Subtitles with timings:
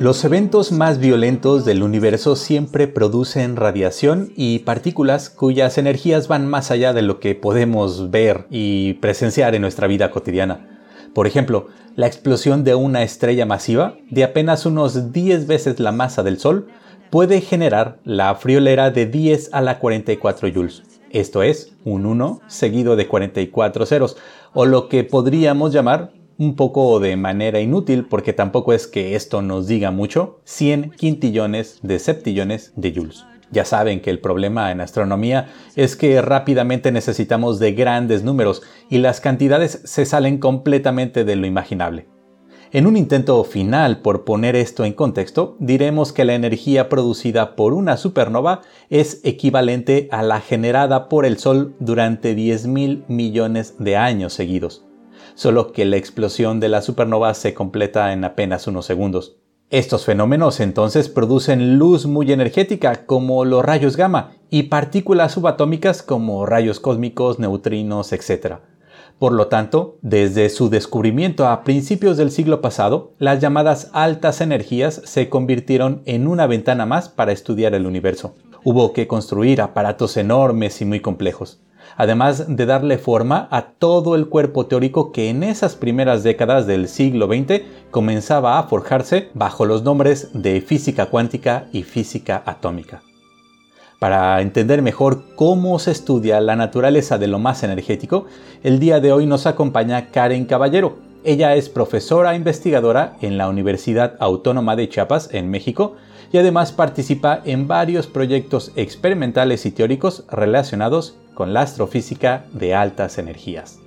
[0.00, 6.70] Los eventos más violentos del universo siempre producen radiación y partículas cuyas energías van más
[6.70, 10.78] allá de lo que podemos ver y presenciar en nuestra vida cotidiana.
[11.14, 11.66] Por ejemplo,
[11.96, 16.68] la explosión de una estrella masiva de apenas unos 10 veces la masa del Sol
[17.10, 20.84] puede generar la friolera de 10 a la 44 joules.
[21.10, 24.16] Esto es, un 1 seguido de 44 ceros,
[24.52, 29.42] o lo que podríamos llamar un poco de manera inútil porque tampoco es que esto
[29.42, 33.26] nos diga mucho, 100 quintillones de septillones de joules.
[33.50, 38.98] Ya saben que el problema en astronomía es que rápidamente necesitamos de grandes números y
[38.98, 42.06] las cantidades se salen completamente de lo imaginable.
[42.70, 47.72] En un intento final por poner esto en contexto, diremos que la energía producida por
[47.72, 54.34] una supernova es equivalente a la generada por el Sol durante 10.000 millones de años
[54.34, 54.87] seguidos
[55.38, 59.36] solo que la explosión de la supernova se completa en apenas unos segundos.
[59.70, 66.44] Estos fenómenos entonces producen luz muy energética como los rayos gamma y partículas subatómicas como
[66.44, 68.54] rayos cósmicos, neutrinos, etc.
[69.20, 75.02] Por lo tanto, desde su descubrimiento a principios del siglo pasado, las llamadas altas energías
[75.04, 78.34] se convirtieron en una ventana más para estudiar el universo.
[78.64, 81.60] Hubo que construir aparatos enormes y muy complejos
[81.98, 86.88] además de darle forma a todo el cuerpo teórico que en esas primeras décadas del
[86.88, 93.02] siglo XX comenzaba a forjarse bajo los nombres de física cuántica y física atómica.
[93.98, 98.26] Para entender mejor cómo se estudia la naturaleza de lo más energético,
[98.62, 100.98] el día de hoy nos acompaña Karen Caballero.
[101.24, 105.96] Ella es profesora investigadora en la Universidad Autónoma de Chiapas, en México,
[106.30, 113.16] y además participa en varios proyectos experimentales y teóricos relacionados con la astrofísica de altas
[113.16, 113.78] energías.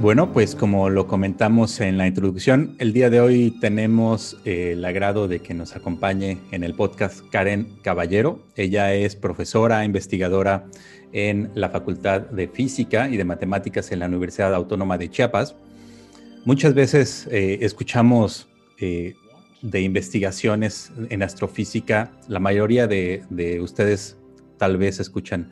[0.00, 4.84] Bueno, pues como lo comentamos en la introducción, el día de hoy tenemos eh, el
[4.84, 8.40] agrado de que nos acompañe en el podcast Karen Caballero.
[8.56, 10.64] Ella es profesora, investigadora
[11.12, 15.54] en la Facultad de Física y de Matemáticas en la Universidad Autónoma de Chiapas.
[16.44, 18.48] Muchas veces eh, escuchamos
[18.80, 19.14] eh,
[19.62, 24.16] de investigaciones en astrofísica, la mayoría de, ustedes
[24.56, 25.50] tal vez escuchan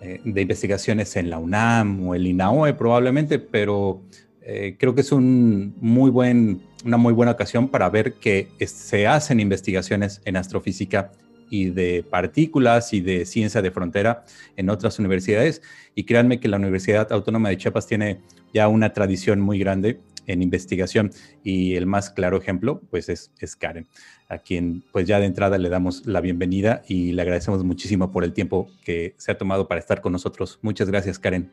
[0.00, 4.02] eh, de investigaciones en la UNAM o el INAOE probablemente, pero
[4.42, 9.06] eh, creo que es un muy buen, una muy buena ocasión para ver que se
[9.06, 11.12] hacen investigaciones en astrofísica
[11.50, 14.24] y de partículas y de ciencia de frontera
[14.56, 15.62] en otras universidades.
[15.94, 18.20] Y créanme que la Universidad Autónoma de Chiapas tiene
[18.54, 21.10] ya una tradición muy grande en investigación
[21.42, 23.88] y el más claro ejemplo pues es, es Karen,
[24.28, 28.22] a quien pues ya de entrada le damos la bienvenida y le agradecemos muchísimo por
[28.22, 30.60] el tiempo que se ha tomado para estar con nosotros.
[30.62, 31.50] Muchas gracias Karen.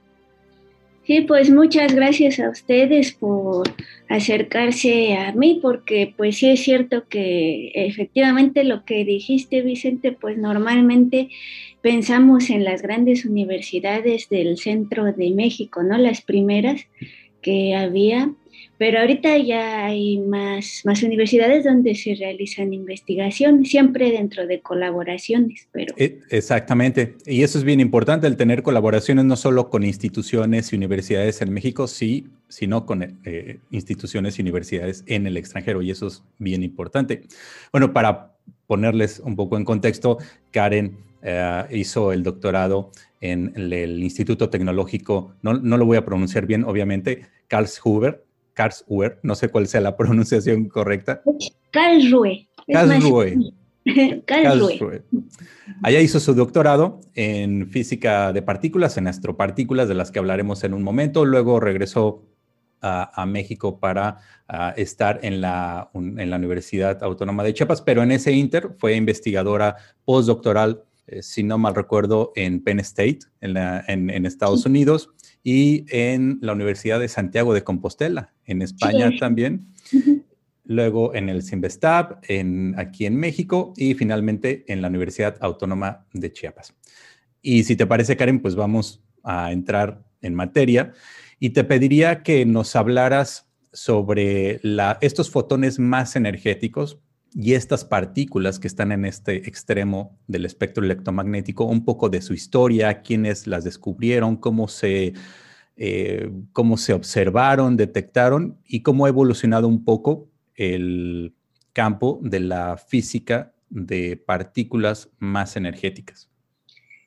[1.06, 3.70] Sí, pues muchas gracias a ustedes por
[4.10, 10.36] acercarse a mí, porque pues sí es cierto que efectivamente lo que dijiste, Vicente, pues
[10.40, 11.30] normalmente
[11.82, 16.00] pensamos en las grandes universidades del centro de México, ¿no?
[16.00, 16.88] Las primeras
[17.44, 18.34] que había,
[18.78, 25.68] pero ahorita ya hay más, más universidades donde se realizan investigación, siempre dentro de colaboraciones.
[25.72, 25.94] Pero...
[25.98, 30.76] E, exactamente, y eso es bien importante, el tener colaboraciones no solo con instituciones y
[30.76, 36.08] universidades en México, sí, sino con eh, instituciones y universidades en el extranjero, y eso
[36.08, 37.24] es bien importante.
[37.72, 38.36] Bueno, para
[38.68, 40.18] ponerles un poco en contexto,
[40.52, 42.92] Karen eh, hizo el doctorado
[43.22, 48.25] en el, Instituto Tecnológico, no, no, lo voy a pronunciar bien, obviamente, Karlsruhe,
[48.56, 51.22] Karlsruhe, no sé cuál sea la pronunciación correcta.
[51.72, 52.48] Karlsruhe.
[52.68, 53.38] Karlsruhe.
[54.26, 55.04] Karlsruhe.
[55.84, 60.74] Allá hizo su doctorado en física de partículas, en astropartículas, de las que hablaremos en
[60.74, 61.26] un momento.
[61.26, 62.24] Luego regresó
[62.82, 64.18] a, México para
[64.76, 69.76] estar en la, en la Universidad Autónoma de Chiapas, pero en ese inter fue investigadora
[70.04, 73.58] postdoctoral, eh, si no mal recuerdo, en Penn State, en,
[74.10, 75.10] en, Estados Unidos
[75.46, 79.68] y en la Universidad de Santiago de Compostela, en España también.
[80.66, 86.34] Luego en el CIMBESTAB, en, aquí en México y finalmente en la Universidad Autónoma de
[86.34, 86.74] Chiapas.
[87.44, 90.94] Y si te parece, Karen, pues vamos a entrar en materia
[91.40, 96.98] y te pediría que nos hablaras sobre la, estos fotones más energéticos
[97.38, 102.34] y estas partículas que están en este extremo del espectro electromagnético, un poco de su
[102.34, 105.14] historia, quiénes las descubrieron, cómo se,
[105.76, 111.34] eh, cómo se observaron, detectaron y cómo ha evolucionado un poco el
[111.74, 116.30] campo de la física de partículas más energéticas.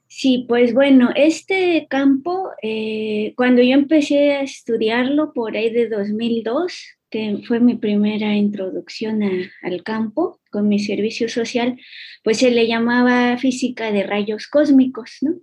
[0.08, 6.97] Sí, pues bueno, este campo, eh, cuando yo empecé a estudiarlo por ahí de 2002,
[7.46, 9.22] fue mi primera introducción
[9.62, 11.78] al campo con mi servicio social,
[12.22, 15.36] pues se le llamaba física de rayos cósmicos, ¿no?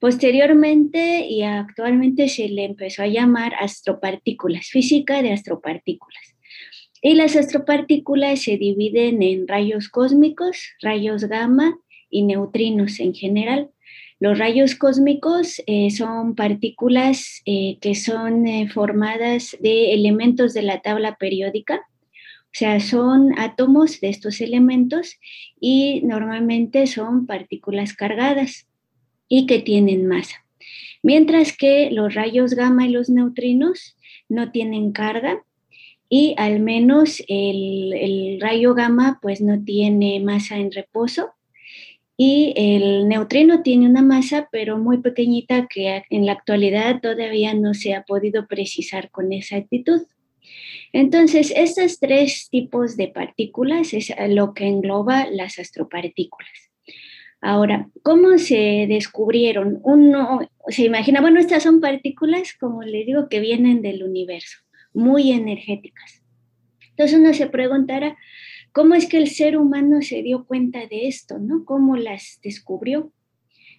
[0.00, 6.36] Posteriormente y actualmente se le empezó a llamar astropartículas, física de astropartículas.
[7.00, 11.78] Y las astropartículas se dividen en rayos cósmicos, rayos gamma
[12.10, 13.70] y neutrinos en general.
[14.20, 20.80] Los rayos cósmicos eh, son partículas eh, que son eh, formadas de elementos de la
[20.80, 21.82] tabla periódica,
[22.44, 25.18] o sea, son átomos de estos elementos
[25.60, 28.68] y normalmente son partículas cargadas
[29.28, 30.44] y que tienen masa.
[31.02, 33.96] Mientras que los rayos gamma y los neutrinos
[34.28, 35.44] no tienen carga
[36.08, 41.33] y al menos el, el rayo gamma pues no tiene masa en reposo
[42.16, 47.74] y el neutrino tiene una masa, pero muy pequeñita que en la actualidad todavía no
[47.74, 50.02] se ha podido precisar con exactitud.
[50.92, 56.70] Entonces, estos tres tipos de partículas es lo que engloba las astropartículas.
[57.40, 59.80] Ahora, ¿cómo se descubrieron?
[59.82, 64.58] Uno se imagina, bueno, estas son partículas, como les digo, que vienen del universo,
[64.94, 66.22] muy energéticas.
[66.90, 68.16] Entonces uno se preguntará,
[68.74, 71.64] ¿Cómo es que el ser humano se dio cuenta de esto, no?
[71.64, 73.12] ¿Cómo las descubrió?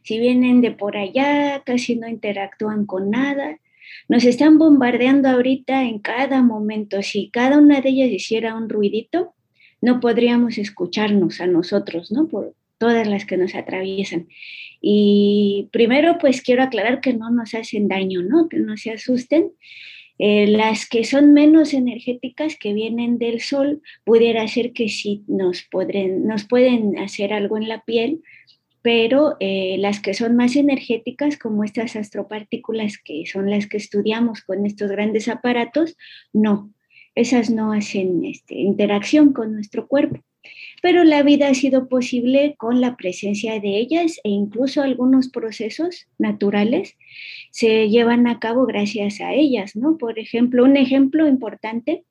[0.04, 3.60] Si vienen de por allá, casi no interactúan con nada.
[4.08, 7.02] Nos están bombardeando ahorita en cada momento.
[7.02, 9.34] Si cada una de ellas hiciera un ruidito,
[9.82, 12.30] no podríamos escucharnos a nosotros, ¿no?
[12.30, 14.30] Por todas las que nos atraviesan.
[14.80, 18.48] Y primero, pues quiero aclarar que no nos hacen daño, ¿no?
[18.48, 19.52] Que no se asusten
[20.18, 25.68] eh, las que son menos energéticas, que vienen del sol, pudiera ser que sí nos,
[26.22, 28.22] nos pueden hacer algo en la piel,
[28.82, 34.42] pero eh, las que son más energéticas, como estas astropartículas, que son las que estudiamos
[34.42, 35.98] con estos grandes aparatos,
[36.32, 36.72] no,
[37.16, 40.22] esas no hacen este, interacción con nuestro cuerpo
[40.86, 46.06] pero la vida ha sido posible con la presencia de ellas e incluso algunos procesos
[46.20, 46.96] naturales
[47.50, 49.98] se llevan a cabo gracias a ellas, ¿no?
[49.98, 52.04] Por ejemplo, un ejemplo importante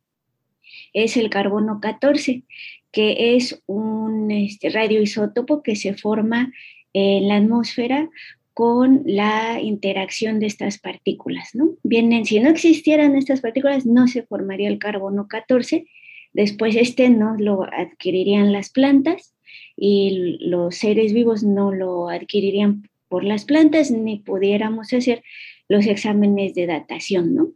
[0.93, 2.43] es el carbono 14,
[2.91, 6.53] que es un este, radioisótopo que se forma
[6.93, 8.11] en la atmósfera
[8.55, 11.77] con la interacción de estas partículas, ¿no?
[11.85, 15.87] Vienen, si no existieran estas partículas, no se formaría el carbono 14,
[16.35, 19.35] Después este no lo adquirirían las plantas
[19.77, 25.23] y los seres vivos no lo adquirirían por las plantas ni pudiéramos hacer
[25.69, 27.53] los exámenes de datación, ¿no?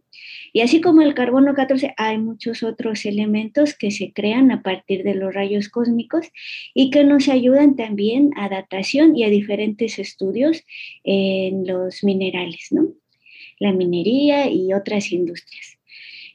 [0.53, 5.03] Y así como el carbono 14, hay muchos otros elementos que se crean a partir
[5.03, 6.29] de los rayos cósmicos
[6.75, 10.65] y que nos ayudan también a datación y a diferentes estudios
[11.05, 12.89] en los minerales, ¿no?
[13.59, 15.79] La minería y otras industrias.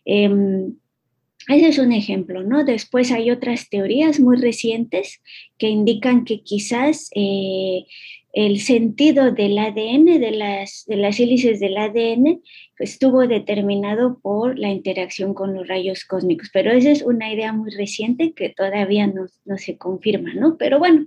[0.06, 0.76] Em,
[1.48, 2.64] ese es un ejemplo, ¿no?
[2.64, 5.22] Después hay otras teorías muy recientes
[5.58, 7.86] que indican que quizás eh,
[8.34, 12.42] el sentido del ADN, de las, de las hélices del ADN,
[12.80, 16.50] estuvo determinado por la interacción con los rayos cósmicos.
[16.52, 20.58] Pero esa es una idea muy reciente que todavía no, no se confirma, ¿no?
[20.58, 21.06] Pero bueno,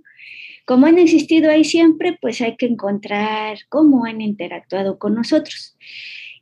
[0.66, 5.76] como han existido ahí siempre, pues hay que encontrar cómo han interactuado con nosotros.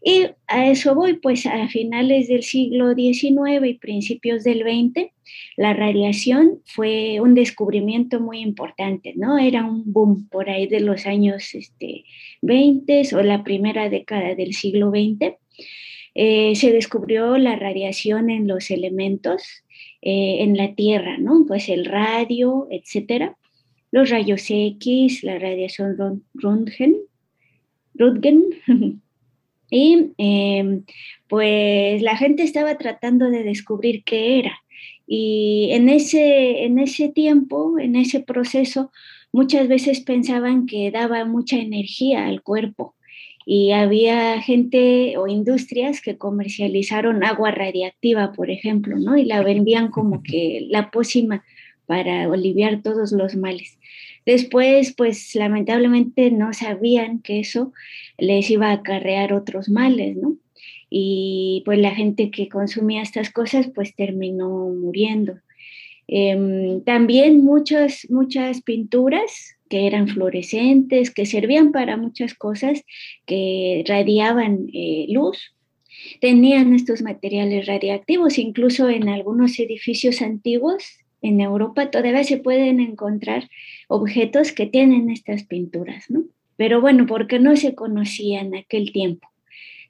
[0.07, 5.11] Y a eso voy, pues a finales del siglo XIX y principios del XX,
[5.57, 9.39] la radiación fue un descubrimiento muy importante, ¿no?
[9.39, 12.05] Era un boom por ahí de los años este,
[12.43, 15.37] 20 o la primera década del siglo XX.
[16.15, 19.43] Eh, se descubrió la radiación en los elementos
[20.03, 21.47] eh, en la Tierra, ¿no?
[21.49, 23.39] Pues el radio, etcétera,
[23.91, 26.97] los rayos X, la radiación Röntgen,
[29.77, 30.85] Y em,
[31.27, 34.57] pues la gente estaba tratando de descubrir qué era.
[35.05, 38.93] Y en ese, en ese tiempo, en ese proceso,
[39.33, 42.95] muchas veces pensaban que daba mucha energía al cuerpo.
[43.47, 49.17] Y había gente o industrias que comercializaron agua radiactiva, por ejemplo, ¿no?
[49.17, 51.43] Y la vendían como que la pócima
[51.87, 53.77] para aliviar todos los males.
[54.27, 57.73] Después, pues lamentablemente no sabían que eso
[58.19, 60.37] les iba a acarrear otros males, ¿no?
[60.89, 65.35] Y pues la gente que consumía estas cosas pues terminó muriendo.
[66.07, 72.85] Em, también muchas, muchas pinturas que eran fluorescentes, que servían para muchas cosas,
[73.27, 75.55] que radiaban eh, luz,
[76.21, 80.85] tenían estos materiales radiactivos, incluso en algunos edificios antiguos
[81.25, 83.49] en Europa todavía se pueden encontrar
[83.89, 86.25] objetos que tienen estas pinturas, ¿no?
[86.57, 89.29] pero bueno, porque no se conocía en aquel tiempo.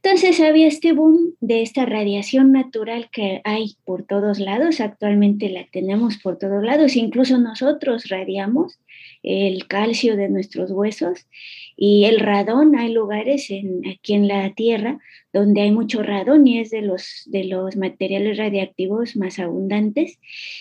[0.04, 5.66] Entonces había este boom de esta radiación natural que hay por todos lados, actualmente la
[5.72, 8.78] tenemos por todos lados, incluso nosotros radiamos
[9.22, 11.26] el calcio de nuestros huesos
[11.74, 14.98] y el radón, hay lugares en, aquí en la Tierra
[15.32, 20.18] donde hay mucho radón y es de los, de los materiales radiactivos más abundantes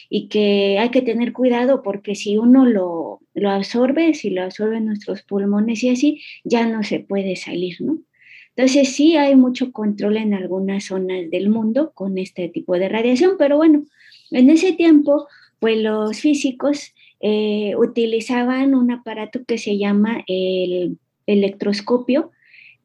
[0.09, 4.85] y que hay que tener cuidado porque si uno lo, lo absorbe, si lo absorben
[4.85, 7.99] nuestros pulmones y así, ya no se puede salir, ¿no?
[8.55, 13.35] Entonces sí hay mucho control en algunas zonas del mundo con este tipo de radiación,
[13.37, 13.83] pero bueno,
[14.31, 15.27] en ese tiempo,
[15.59, 22.31] pues los físicos eh, utilizaban un aparato que se llama el electroscopio,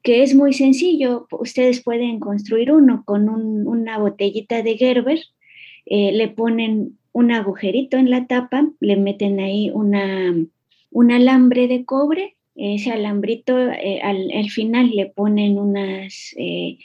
[0.01, 1.27] que es muy sencillo.
[1.31, 5.19] Ustedes pueden construir uno con una botellita de Gerber,
[5.85, 10.33] eh, le ponen un agujerito en la tapa, le meten ahí una,
[10.91, 16.77] un alambre de cobre ese alambrito eh, al, final le ponen unas, eh,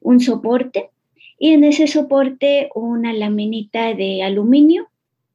[0.00, 0.90] un soporte
[1.38, 4.88] y en ese soporte una laminita de aluminio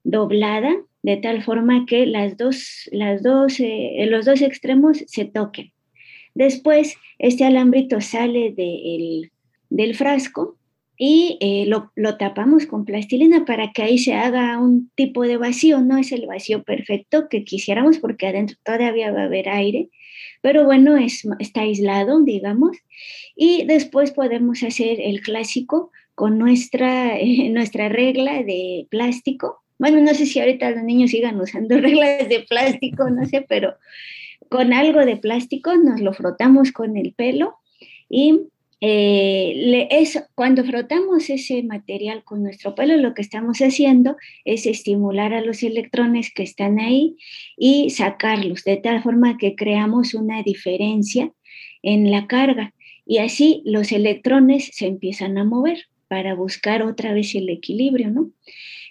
[0.04, 5.72] doblada de tal forma que las dos, las dos, eh, los dos extremos se toquen.
[6.34, 8.54] Después este alambrito sale
[9.70, 10.58] del frasco
[11.06, 15.82] y eh, lo, tapamos con plastilina para que ahí se haga un tipo de vacío.
[15.82, 19.90] No es el vacío perfecto que quisiéramos porque adentro todavía va a haber aire,
[20.40, 22.78] pero bueno, es, está aislado, digamos.
[23.36, 27.18] Y después podemos hacer el clásico con nuestra,
[27.50, 29.62] nuestra regla de plástico.
[29.78, 33.76] Bueno, no sé si ahorita los niños sigan usando reglas de plástico, no sé, pero
[34.48, 37.58] con algo de plástico nos lo frotamos con el pelo
[38.10, 38.40] y
[38.86, 45.34] eh, es, cuando frotamos ese material con nuestro pelo, lo que estamos haciendo es estimular
[45.34, 47.16] a los electrones que están ahí
[47.56, 51.32] y sacarlos, de tal forma que creamos una diferencia
[51.82, 52.74] en la carga.
[53.06, 58.32] Y así los electrones se empiezan a mover para buscar otra vez el equilibrio, ¿no?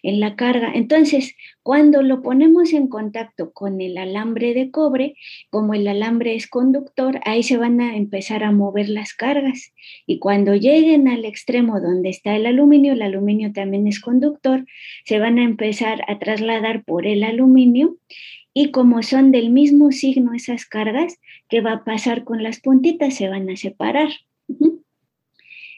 [0.02, 0.72] En la carga.
[0.74, 5.14] Entonces, cuando lo ponemos en contacto con el alambre de cobre,
[5.48, 9.72] como el alambre es conductor, ahí se van a empezar a mover las cargas.
[10.06, 14.66] Y cuando lleguen al extremo donde está el aluminio, el aluminio también es conductor,
[15.04, 17.96] se van a empezar a trasladar por el aluminio
[18.54, 21.18] y como son del mismo signo esas cargas,
[21.48, 23.14] ¿qué va a pasar con las puntitas?
[23.14, 24.10] Se van a separar.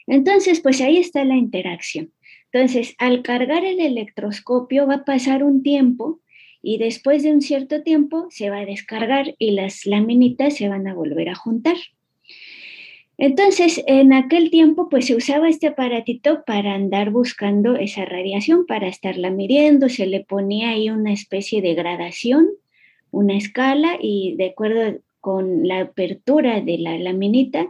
[0.07, 2.11] Entonces, pues ahí está la interacción.
[2.55, 6.21] Entonces, al cargar el electroscopio va a pasar un tiempo
[6.61, 10.87] y después de un cierto tiempo se va a descargar y las laminitas se van
[10.87, 11.75] a volver a juntar.
[13.17, 18.87] Entonces, en aquel tiempo, pues se usaba este aparatito para andar buscando esa radiación, para
[18.87, 22.47] estarla midiendo, se le ponía ahí una especie de gradación,
[23.11, 27.69] una escala, y de acuerdo con la apertura de la laminita,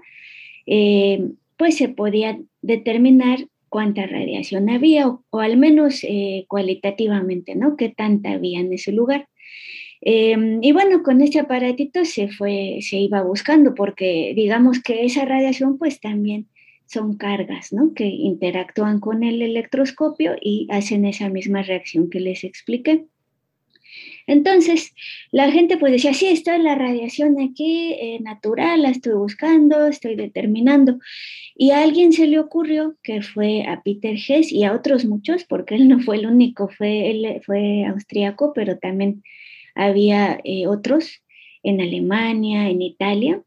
[0.68, 1.28] eh,
[1.58, 7.78] pues se podía determinar cuánta radiación había, o, al menos eh, cualitativamente, ¿no?
[7.78, 9.28] ¿Qué tanta había en ese lugar?
[10.02, 15.26] Em, y bueno, con este aparatito se fue, se iba buscando, porque digamos que esa
[15.26, 16.48] radiación pues también
[16.86, 17.94] son cargas, ¿no?
[17.94, 23.06] Que interactúan con el electroscopio y hacen esa misma reacción que les expliqué.
[24.28, 24.94] Entonces,
[25.32, 30.16] la gente pues decía, sí, está la radiación aquí eh, natural, la estoy buscando, estoy
[30.16, 31.00] determinando.
[31.56, 35.44] Y a alguien se le ocurrió, que fue a Peter Hess y a otros muchos,
[35.46, 39.24] porque él no fue el único, fue, él fue austriaco, pero también
[39.76, 41.22] había eh, otros
[41.64, 43.42] en Alemania, en Italia,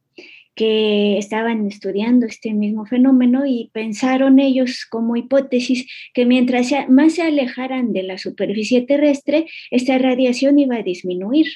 [0.59, 7.23] que estaban estudiando este mismo fenómeno y pensaron ellos como hipótesis que mientras más se
[7.23, 11.47] alejaran de la superficie terrestre, esta radiación iba a disminuir.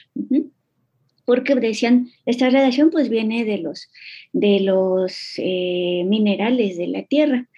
[1.24, 3.90] Porque decían, esta radiación pues viene de los,
[4.32, 7.48] de los eh, minerales de la Tierra.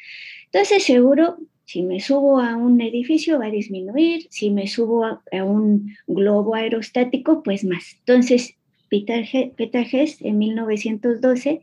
[0.46, 1.36] Entonces seguro,
[1.66, 5.94] si me subo a un edificio va a disminuir, si me subo a, a un
[6.06, 7.96] globo aerostático, pues más.
[7.98, 8.56] Entonces
[9.02, 11.62] Peter, Hess en 1912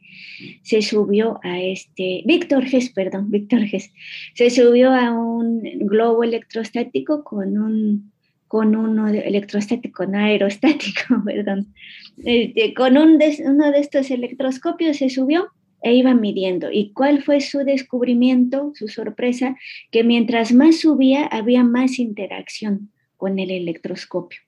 [0.62, 3.92] se subió a este, Víctor Hess, perdón, Víctor Hess,
[4.34, 8.12] se subió a un globo electrostático con un
[8.48, 11.74] con uno electrostático, no aerostático, perdón,
[12.18, 15.48] este, con un uno de estos electroscopios se subió
[15.82, 16.72] e iba midiendo.
[16.72, 19.56] ¿Y cuál fue su descubrimiento, su sorpresa?
[19.90, 24.40] Que mientras más subía, había más interacción con el electroscopio.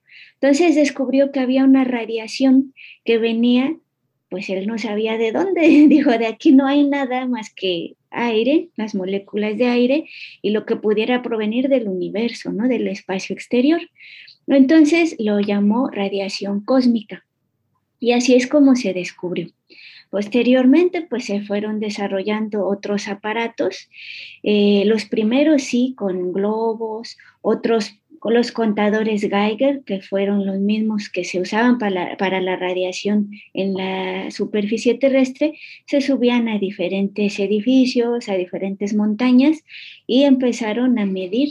[0.44, 3.78] Entonces descubrió que había una radiación que venía,
[4.28, 8.68] pues él no sabía de dónde, dijo, de aquí no hay nada más que aire,
[8.76, 10.04] las moléculas de aire
[10.42, 12.68] y lo que pudiera provenir del universo, ¿no?
[12.68, 13.80] Del espacio exterior.
[14.46, 17.24] Entonces lo llamó radiación cósmica.
[17.98, 19.48] Y así es como se descubrió.
[20.10, 23.88] Posteriormente, pues se fueron desarrollando otros aparatos,
[24.42, 31.10] eh, los primeros sí con globos, otros con los contadores Geiger, que fueron los mismos
[31.10, 37.38] que se usaban para para la, radiación en la superficie terrestre, se subían a diferentes
[37.38, 39.62] edificios, a diferentes montañas
[40.06, 41.50] y empezaron a medir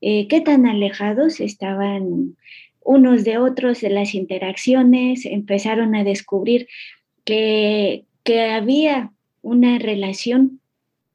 [0.00, 2.34] eh, qué tan alejados estaban
[2.82, 6.66] unos de otros de las interacciones, empezaron a descubrir
[7.26, 10.60] que, que había una relación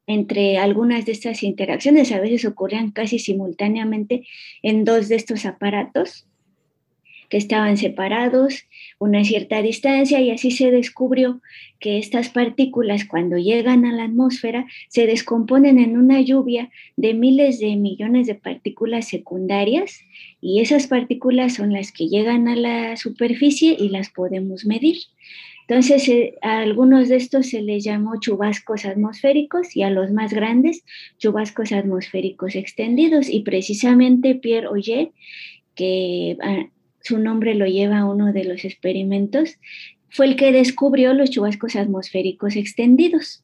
[0.06, 4.26] entre algunas de estas interacciones, a veces ocurrían casi simultáneamente
[4.62, 6.26] en dos de estos aparatos
[7.32, 8.66] que estaban separados
[8.98, 11.40] una cierta distancia y así se descubrió
[11.80, 17.58] que estas partículas cuando llegan a la atmósfera se descomponen en una lluvia de miles
[17.58, 20.02] de millones de partículas secundarias
[20.42, 24.98] y esas partículas son las que llegan a la superficie y las podemos medir.
[25.72, 30.30] Entonces, eh, a algunos de estos se les llamó chubascos atmosféricos y a los más
[30.30, 30.84] grandes
[31.16, 33.30] chubascos atmosféricos extendidos.
[33.30, 35.12] Y precisamente Pierre Oyer,
[35.74, 36.66] que ah,
[37.00, 39.56] su nombre lo lleva uno de los experimentos,
[40.10, 43.42] fue el que descubrió los chubascos atmosféricos extendidos.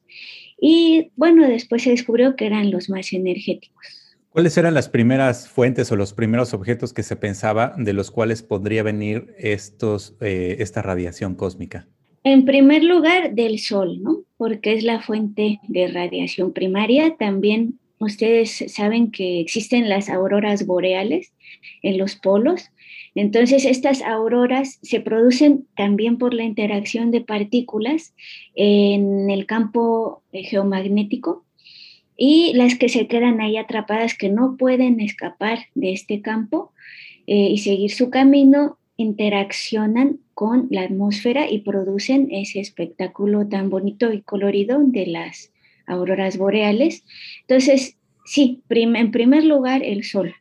[0.61, 3.87] Y bueno, después se descubrió que eran los más energéticos.
[4.29, 8.43] ¿Cuáles eran las primeras fuentes o los primeros objetos que se pensaba de los cuales
[8.43, 11.87] podría venir estos, eh, esta radiación cósmica?
[12.23, 14.23] En primer lugar, del Sol, ¿no?
[14.37, 17.15] Porque es la fuente de radiación primaria.
[17.17, 21.33] También ustedes saben que existen las auroras boreales
[21.81, 22.71] en los polos.
[23.15, 28.13] Entonces, estas auroras se producen también por la interacción de partículas
[28.55, 31.45] en el campo eh, geomagnético
[32.15, 36.73] y las que se quedan ahí atrapadas, que no pueden escapar de este campo
[37.27, 44.13] eh, y seguir su camino, interaccionan con la atmósfera y producen ese espectáculo tan bonito
[44.13, 45.51] y colorido de las
[45.85, 47.03] auroras boreales.
[47.41, 50.33] Entonces, sí, en primer lugar, el sol.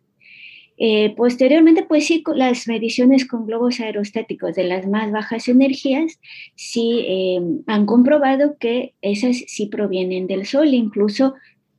[0.77, 6.20] Eh, posteriormente, pues sí, las mediciones con globos aerostáticos de las más bajas energías
[6.55, 11.35] sí eh, han comprobado que esas sí provienen del Sol, incluso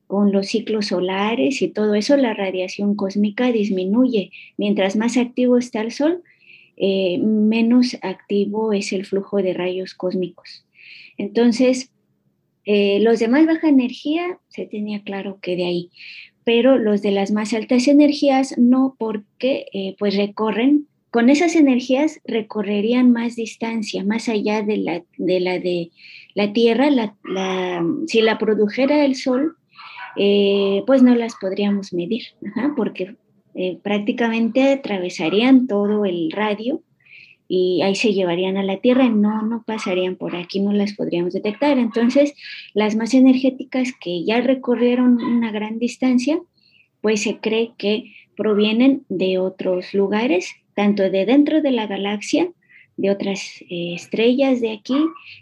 [0.07, 4.31] con los ciclos solares y todo eso, la radiación cósmica disminuye.
[4.57, 6.21] Mientras más activo está el Sol,
[6.81, 10.65] eh, menos activo es el flujo de rayos cósmicos.
[11.17, 11.91] Entonces,
[12.63, 15.89] eh, los de más baja energía se tenía claro que de ahí,
[16.45, 22.21] pero los de las más altas energías no, porque eh, pues recorren, con esas energías
[22.23, 25.91] recorrerían más distancia, más allá de la de la, de
[26.33, 26.89] la Tierra,
[28.07, 29.57] si la produjera el Sol,
[30.15, 32.23] pues no las podríamos medir,
[32.77, 33.15] porque
[33.55, 36.81] eh, prácticamente atravesarían todo el radio
[37.47, 41.33] y ahí se llevarían a la Tierra no, no pasarían por aquí, no las podríamos
[41.33, 41.79] detectar.
[41.79, 42.35] Entonces,
[42.75, 46.39] las más energéticas que ya recorrieron una gran distancia,
[47.01, 52.51] pues se cree que provienen de otros lugares, tanto de dentro de la galaxia,
[52.97, 54.97] de otras eh, estrellas de aquí,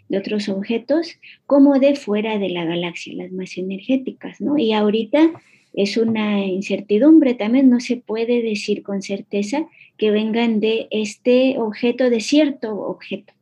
[0.08, 4.56] de otros objetos, como de fuera de la galaxia, las más energéticas, ¿no?
[4.56, 5.30] Y ahorita
[5.74, 12.10] es una incertidumbre también, no se puede decir con certeza que vengan de este objeto,
[12.10, 13.32] de cierto objeto.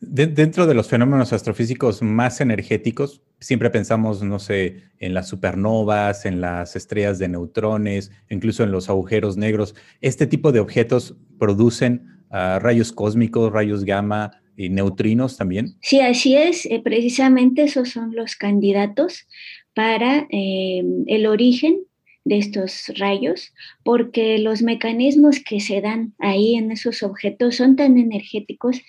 [0.00, 6.40] dentro de los fenómenos astrofísicos más energéticos, siempre pensamos, no sé, en las supernovas, en
[6.40, 9.74] las estrellas de neutrones, incluso en los agujeros negros.
[10.00, 15.74] ¿Este tipo de objetos producen ah, rayos cósmicos, rayos gamma y neutrinos también?
[15.80, 16.66] Sí, así es.
[16.66, 19.26] Eh, precisamente esos son los candidatos
[19.74, 21.84] para eh, el origen
[22.24, 23.52] de estos rayos,
[23.82, 28.82] porque los mecanismos que se dan ahí en esos objetos son tan energéticos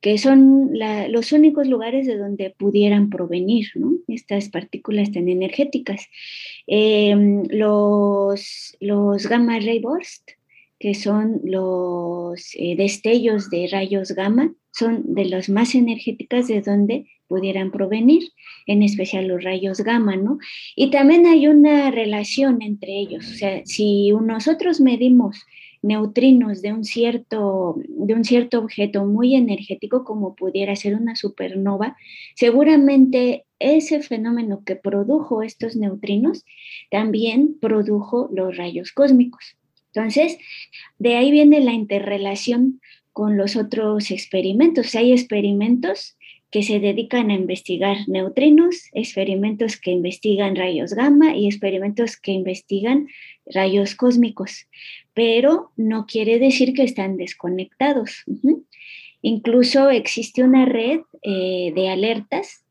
[0.00, 0.70] que son
[1.08, 3.66] los únicos lugares de donde pudieran provenir
[4.06, 6.06] estas partículas tan energéticas.
[6.66, 10.30] Em, los, los gamma ray burst,
[10.78, 17.06] que son los eh, destellos de rayos gamma, son de las más energéticas de donde
[17.28, 18.32] pudieran provenir,
[18.66, 20.38] en especial los rayos gamma, ¿no?
[20.74, 25.44] Y también hay una relación entre ellos, o sea, si nosotros medimos
[25.82, 31.96] neutrinos de un cierto, de un cierto objeto muy energético como pudiera ser una supernova,
[32.34, 36.44] seguramente ese fenómeno que produjo estos neutrinos
[36.90, 39.56] también produjo los rayos cósmicos.
[39.92, 40.38] Entonces,
[40.98, 42.80] de ahí viene la interrelación
[43.12, 44.94] con los otros experimentos.
[44.94, 46.17] Hay experimentos
[46.50, 53.08] que se dedican a investigar neutrinos, experimentos que investigan rayos gamma y experimentos que investigan
[53.46, 54.66] rayos cósmicos,
[55.14, 58.24] pero no quiere decir que están desconectados.
[59.22, 62.64] Incluso existe una red eh, de alertas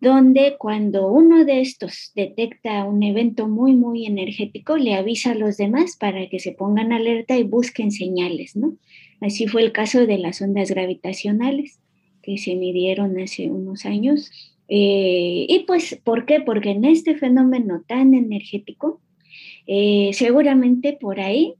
[0.00, 5.56] donde cuando uno de estos detecta un evento muy, muy energético, le avisa a los
[5.56, 8.76] demás para que se pongan alerta y busquen señales, ¿no?
[9.20, 11.80] Así fue el caso de las ondas gravitacionales
[12.28, 14.30] que se midieron hace unos años.
[14.68, 16.40] Eh, y pues, ¿por qué?
[16.42, 19.00] Porque en este fenómeno tan energético,
[19.66, 21.54] eh, seguramente por ahí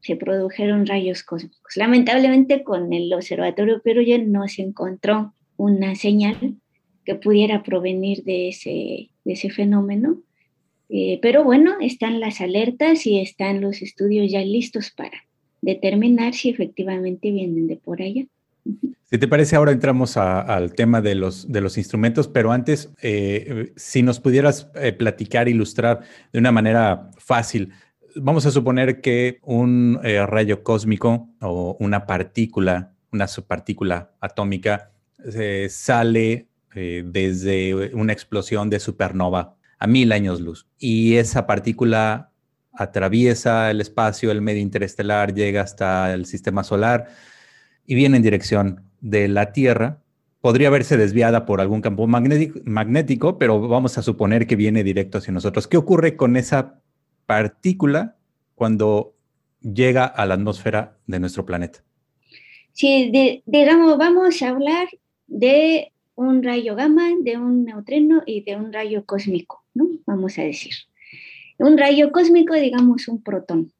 [0.00, 1.76] se produjeron rayos cósmicos.
[1.76, 6.56] Lamentablemente con el observatorio Peruyen no se encontró una señal
[7.04, 10.22] que pudiera provenir de ese, ese fenómeno.
[10.88, 15.26] Eh, pero bueno, están las alertas y están los estudios ya listos para
[15.60, 18.24] determinar si efectivamente vienen de por allá.
[19.04, 23.72] Si te parece, ahora entramos al tema de los, de los instrumentos, pero antes, eh,
[23.76, 26.00] si nos pudieras eh, platicar, ilustrar
[26.32, 27.72] de una manera fácil,
[28.16, 34.90] vamos a suponer que un rayo cósmico o una partícula, una subpartícula atómica,
[35.68, 40.66] sale eh, desde una explosión de supernova a mil años luz.
[40.76, 42.32] Y esa partícula
[42.72, 47.06] atraviesa el espacio, el medio interestelar, llega hasta el sistema solar
[47.86, 50.02] y viene en dirección de la Tierra.
[50.40, 55.32] Podría verse desviada por algún campo magnético, pero vamos a suponer que viene directo hacia
[55.32, 55.66] nosotros.
[55.66, 56.80] ¿Qué ocurre con esa
[57.26, 58.16] partícula
[58.54, 59.14] cuando
[59.60, 61.82] llega a la atmósfera de nuestro planeta?
[62.72, 63.10] Sí,
[63.46, 64.88] digamos, vamos a hablar
[65.26, 69.88] de un rayo gamma, de un neutrino y de un rayo cósmico, ¿no?
[70.06, 70.74] Vamos a decir.
[71.58, 73.72] Un rayo cósmico, digamos, un protón.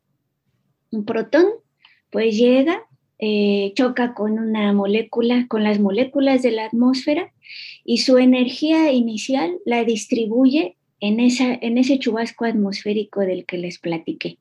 [0.90, 1.46] Un protón,
[2.10, 2.82] pues llega,
[3.18, 7.32] eh, choca con una molécula, con las moléculas de la atmósfera
[7.84, 13.78] y su energía inicial la distribuye en, esa, en ese chubasco atmosférico del que les
[13.78, 14.38] platiqué.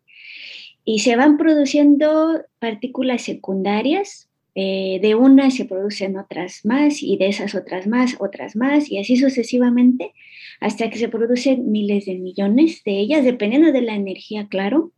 [0.85, 7.27] Y se van produciendo partículas secundarias, eh, de una se producen otras más y de
[7.27, 10.13] esas otras más, otras más y así sucesivamente
[10.59, 14.91] hasta que se producen miles de millones de ellas, dependiendo de la energía, claro.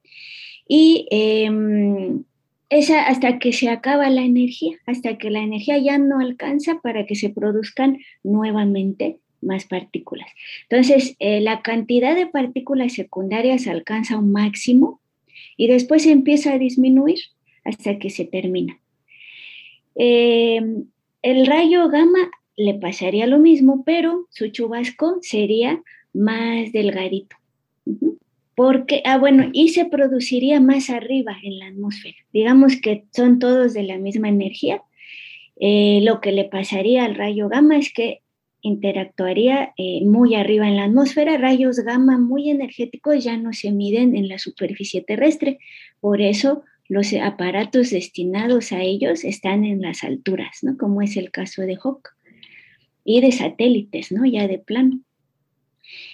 [0.68, 2.26] Y em,
[2.70, 7.06] esa, hasta que se acaba la energía, hasta que la energía ya no alcanza para
[7.06, 10.28] que se produzcan nuevamente más partículas.
[10.70, 15.00] Entonces, eh, la cantidad de partículas secundarias alcanza un máximo
[15.58, 17.20] y después empieza a disminuir
[17.64, 18.80] hasta que se termina.
[19.96, 20.62] Eh,
[21.22, 25.82] el rayo gamma le pasaría lo mismo, pero su chubasco sería
[26.14, 27.36] más delgadito.
[28.56, 32.16] Porque, ah, bueno, y se produciría más arriba en la atmósfera.
[32.32, 34.82] Digamos que son todos de la misma energía.
[35.60, 38.22] Eh, lo que le pasaría al rayo gamma es que
[38.62, 41.38] interactuaría eh, muy arriba en la atmósfera.
[41.38, 45.60] Rayos gamma muy energéticos ya no se miden en la superficie terrestre.
[46.00, 50.78] Por eso los aparatos destinados a ellos están en las alturas, ¿no?
[50.78, 52.10] Como es el caso de Hawk
[53.04, 54.26] y de satélites, ¿no?
[54.26, 55.00] Ya de plano.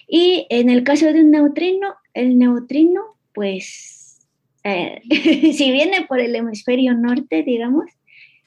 [0.08, 3.02] Y en el caso de un neutrino, el neutrino,
[3.34, 4.20] pues,
[4.64, 5.02] eh,
[5.54, 7.86] si viene por el hemisferio norte, digamos,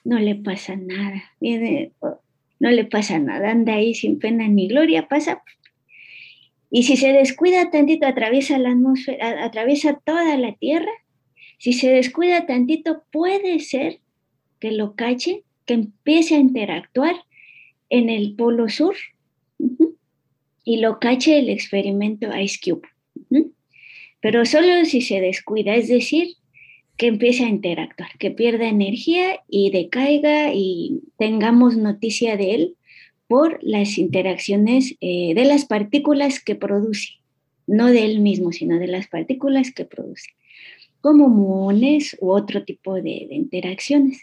[0.05, 1.23] no le pasa nada.
[1.41, 1.93] Viene,
[2.61, 5.43] no le pasa nada, anda ahí sin pena ni gloria, pasa.
[6.71, 10.91] Y si se descuida tantito, atraviesa la atmósfera, atraviesa toda la Tierra
[11.65, 14.01] si se descuida tantito, puede ser
[14.61, 17.15] que lo cache, que empiece a interactuar
[17.89, 18.95] en el polo sur
[20.65, 22.87] y lo cache el experimento Ice Cube.
[24.21, 26.37] Pero solo si se descuida, es decir,
[26.97, 32.77] que empiece a interactuar, que pierda energía y decaiga y tengamos noticia de él
[33.27, 37.15] por las interacciones eh, de las partículas que produce,
[37.67, 40.31] no de él mismo, sino de las partículas que produce.
[41.01, 44.23] Como muones u otro tipo de, interacciones.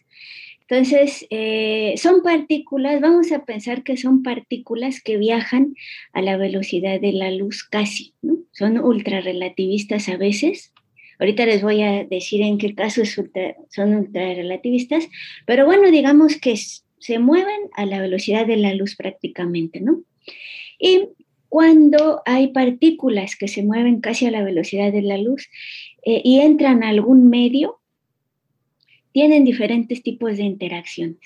[0.71, 5.75] Entonces, eh, son partículas, vamos a pensar que son partículas que viajan
[6.13, 8.37] a la velocidad de la luz casi, ¿no?
[8.53, 10.71] Son ultrarrelativistas a veces.
[11.19, 13.19] Ahorita les voy a decir en qué casos
[13.69, 15.09] son ultrarrelativistas,
[15.45, 20.03] pero bueno, digamos que se mueven a la velocidad de la luz prácticamente, ¿no?
[20.79, 21.09] Y
[21.49, 25.49] cuando hay partículas que se mueven casi a la velocidad de la luz
[26.05, 27.80] eh, y entran a algún medio,
[29.11, 31.19] tienen diferentes tipos de interacciones.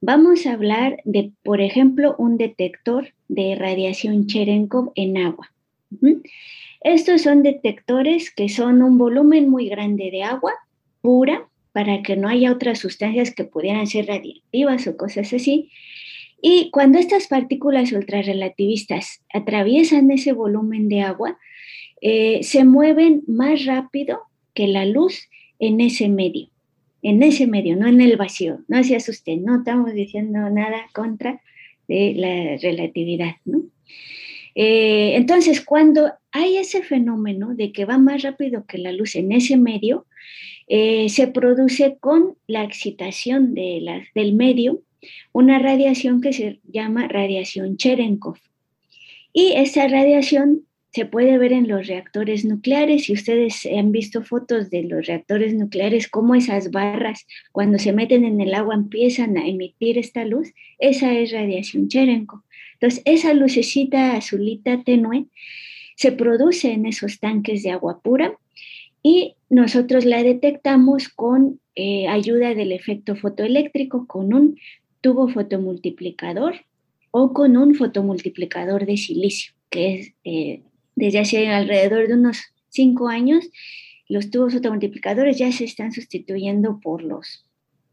[0.00, 5.52] Vamos a hablar de, por ejemplo, un detector de radiación Cherenkov en agua.
[6.80, 10.52] Estos son detectores que son un volumen muy grande de agua
[11.00, 15.70] pura para que no haya otras sustancias que pudieran ser radiactivas o cosas así.
[16.40, 21.38] Y cuando estas partículas ultrarrelativistas atraviesan ese volumen de agua,
[22.00, 24.20] eh, se mueven más rápido
[24.54, 26.48] que la luz en ese medio.
[27.06, 28.64] En ese medio, no en el vacío.
[28.66, 31.40] No se asusten, no estamos diciendo nada contra
[31.86, 33.62] de la relatividad, ¿no?
[34.56, 39.30] Eh, entonces, cuando hay ese fenómeno de que va más rápido que la luz en
[39.30, 40.06] ese medio,
[40.66, 44.82] eh, se produce con la excitación de del medio
[45.32, 48.38] una radiación que se llama radiación Cherenkov.
[49.32, 50.65] Y esa radiación
[50.96, 53.04] se puede ver en los reactores nucleares.
[53.04, 58.24] Si ustedes han visto fotos de los reactores nucleares, cómo esas barras cuando se meten
[58.24, 62.40] en el agua empiezan a emitir esta luz, esa es radiación Cherenkov.
[62.72, 65.26] Entonces, esa lucecita azulita tenue
[65.96, 68.38] se produce en esos tanques de agua pura
[69.02, 74.58] y nosotros la detectamos con eh, ayuda del efecto fotoeléctrico, con un
[75.02, 76.54] tubo fotomultiplicador
[77.10, 80.62] o con un fotomultiplicador de silicio, que es eh,
[80.96, 82.38] desde hace alrededor de unos
[82.70, 83.48] cinco años,
[84.08, 87.44] los tubos fotomultiplicadores ya se están sustituyendo por los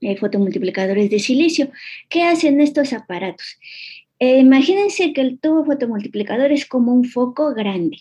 [0.02, 1.70] eh, fotomultiplicadores de silicio.
[2.10, 3.58] ¿Qué hacen estos aparatos?
[4.20, 8.00] Eh, imagínense que el tubo fotomultiplicador es como un foco grande,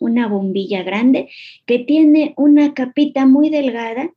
[0.00, 1.28] una bombilla grande
[1.66, 4.10] que tiene una capita muy delgada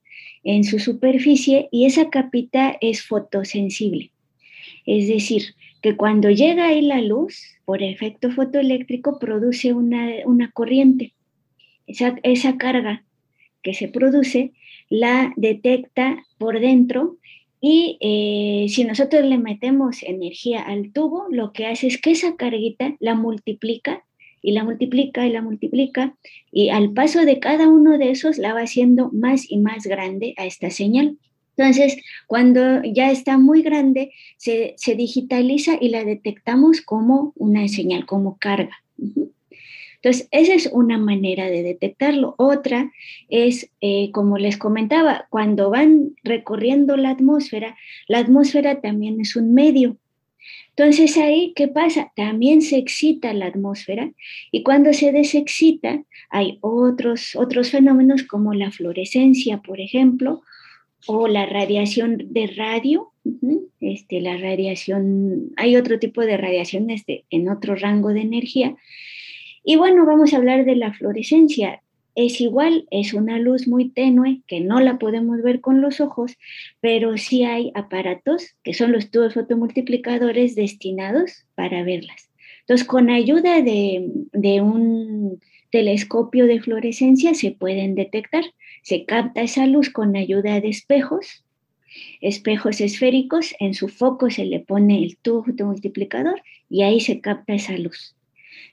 [0.43, 4.11] en su superficie y esa capita es fotosensible.
[4.85, 5.55] Es decir,
[5.86, 11.13] que cuando llega ahí la luz, por efecto fotoeléctrico, produce una, corriente.
[11.86, 13.06] Esa, esa carga
[13.62, 14.54] que se produce
[14.89, 17.17] la detecta por dentro
[17.62, 22.36] y eh, si nosotros le metemos energía al tubo, lo que hace es que esa
[22.36, 24.04] carguita la multiplica
[24.41, 26.15] y la multiplica y la multiplica
[26.52, 30.34] y al paso de cada uno de esos la va haciendo más y más grande
[30.38, 31.19] a esta señal.
[31.58, 38.06] Entonces, cuando ya está muy grande, se, se digitaliza y la detectamos como una señal,
[38.06, 38.84] como carga.
[40.06, 42.36] Entonces, esa es una manera de detectarlo.
[42.38, 42.91] Otra
[43.28, 47.76] es, eh, como les comentaba, cuando van recorriendo la atmósfera,
[48.08, 49.98] la atmósfera también es un medio.
[50.78, 52.12] Entonces ahí, ¿qué pasa?
[52.15, 54.12] También se excita la atmósfera
[54.52, 60.44] y cuando se desexcita hay otros, otros fenómenos como la fluorescencia, por ejemplo,
[61.08, 63.12] o la radiación de radio,
[63.79, 68.75] este, la radiación, hay otro tipo de radiación este, en otro rango de energía
[69.67, 71.81] y bueno, vamos a hablar de la fluorescencia.
[72.13, 76.38] Es igual, es una luz muy tenue que no la podemos ver con los ojos,
[76.79, 82.29] pero sí hay aparatos que son los tubos fotomultiplicadores destinados para verlas.
[82.62, 88.43] Entonces, con ayuda de, de un telescopio de fluorescencia se pueden detectar.
[88.86, 91.43] Se capta esa luz con ayuda de espejos,
[92.21, 93.56] espejos esféricos.
[93.60, 98.15] En su foco se le pone el tubo fotomultiplicador y ahí se capta esa luz.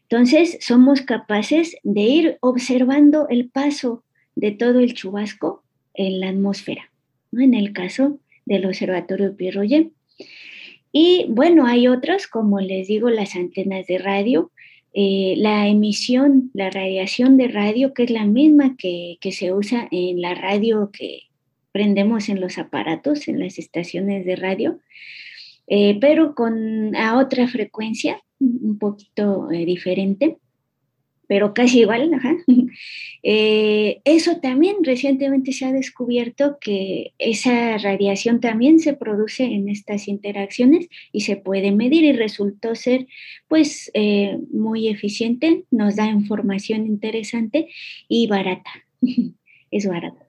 [0.03, 6.90] Entonces, somos capaces de ir observando el paso de todo el chubasco en la atmósfera,
[7.31, 7.40] ¿no?
[7.42, 9.92] en el caso del Observatorio Pierre
[10.92, 14.51] Y bueno, hay otros, como les digo, las antenas de radio,
[14.94, 20.20] eh, la emisión, la radiación de radio, que es la misma que, se usa en
[20.20, 21.31] la radio que
[21.72, 24.78] prendemos en los aparatos, en las estaciones de radio,
[25.66, 30.37] eh, pero con a otra frecuencia, un poquito eh, diferente,
[31.33, 32.11] pero casi igual.
[33.25, 40.09] Eh, eso también recientemente se ha descubierto que esa radiación también se produce en estas
[40.09, 43.07] interacciones y se puede medir y resultó ser
[43.47, 47.68] pues eh, muy eficiente, nos da información interesante
[48.09, 48.73] y barata.
[49.71, 50.27] es barata.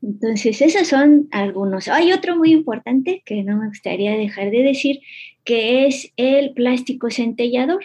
[0.00, 1.88] Entonces, esos son algunos.
[1.88, 5.00] Hay otro muy importante que no me gustaría dejar de decir,
[5.44, 7.84] que es el plástico centellador.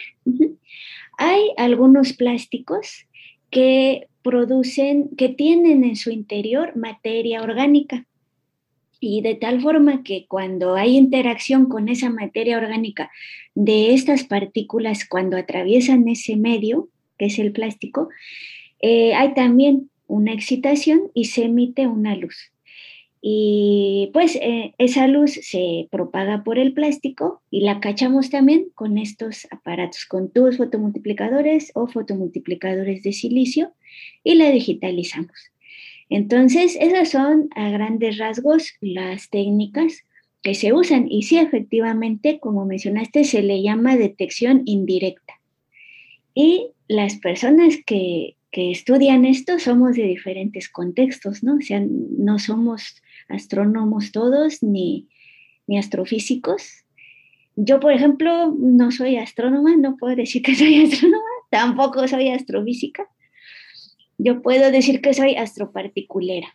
[1.18, 3.06] Hay algunos plásticos
[3.50, 8.06] que producen, que tienen en su interior materia orgánica.
[9.00, 13.10] Y de tal forma que cuando hay interacción con esa materia orgánica
[13.54, 18.08] de estas partículas, cuando atraviesan ese medio, que es el plástico,
[18.80, 22.50] eh, hay también una excitación y se emite una luz.
[24.12, 29.46] Pues eh, esa luz se propaga por el plástico y la cachamos también con estos
[29.50, 33.72] aparatos, con tubos fotomultiplicadores o fotomultiplicadores de silicio
[34.22, 35.50] y la digitalizamos.
[36.10, 40.04] Entonces, esas son a grandes rasgos las técnicas
[40.42, 45.40] que se usan y sí, efectivamente, como mencionaste, se le llama detección indirecta.
[46.34, 51.56] Y las personas que, que estudian esto somos de diferentes contextos, ¿no?
[51.56, 55.08] O sea, no somos astrónomos todos, ni,
[55.66, 56.84] ni astrofísicos.
[57.56, 63.08] Yo, por ejemplo, no soy astrónoma, no puedo decir que soy astrónoma, tampoco soy astrofísica.
[64.18, 66.48] Yo puedo decir que soy astroparticulera.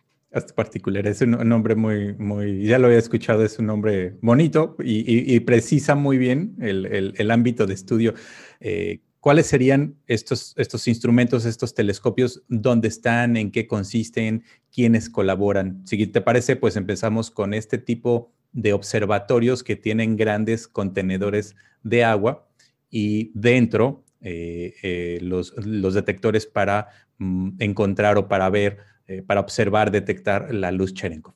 [0.54, 5.38] particular, es un, nombre muy, muy, ya lo había escuchado, es un nombre bonito y,
[5.40, 8.14] precisa muy bien el, ámbito de estudio.
[8.60, 12.42] Eh, ¿Cuáles serían estos, estos instrumentos, estos telescopios?
[12.48, 13.36] ¿Dónde están?
[13.36, 14.44] ¿En qué consisten?
[14.72, 15.82] ¿Quiénes colaboran?
[15.86, 22.02] Si te parece, pues empezamos con este tipo de observatorios que tienen grandes contenedores de
[22.02, 22.48] agua
[22.90, 25.54] y dentro eh, eh, los,
[25.94, 31.34] detectores para mm, encontrar o para ver, eh, para observar, detectar la luz Cherenkov.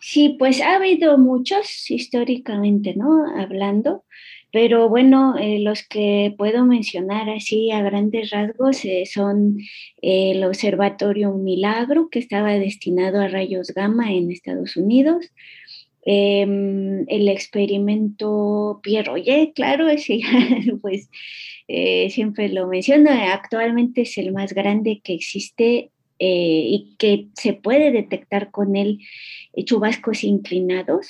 [0.00, 3.26] Sí, pues ha habido muchos históricamente, ¿no?
[3.36, 4.04] Hablando,
[4.52, 8.82] pero bueno, los que puedo mencionar así a grandes rasgos
[9.12, 9.58] son
[10.00, 15.30] el Observatorio Milagro, que estaba destinado a rayos gamma en Estados Unidos,
[16.10, 20.20] Em, el experimento Pierre Royer, claro, ese
[20.80, 21.10] pues
[21.68, 27.52] eh, siempre lo menciono, actualmente es el más grande que existe eh, y que se
[27.52, 29.00] puede detectar con él
[29.52, 31.08] eh, chubascos inclinados.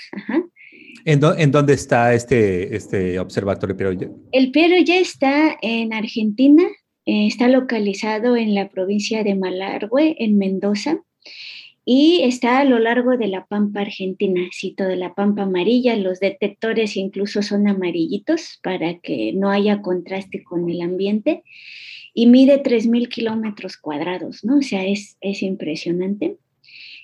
[1.11, 6.65] ¿En, dónde está este, este observatorio Pierre El Pierre Royer está en Argentina,
[7.07, 11.01] está localizado en la provincia de Malargüe, en Mendoza
[11.83, 16.21] y está a lo largo de la pampa argentina, cito de la pampa amarilla, los
[16.21, 21.43] detectores incluso son amarillitos para que no haya contraste con el ambiente
[22.13, 24.59] y mide 3.000 kilómetros cuadrados, ¿no?
[24.59, 26.37] O sea, es, es impresionante.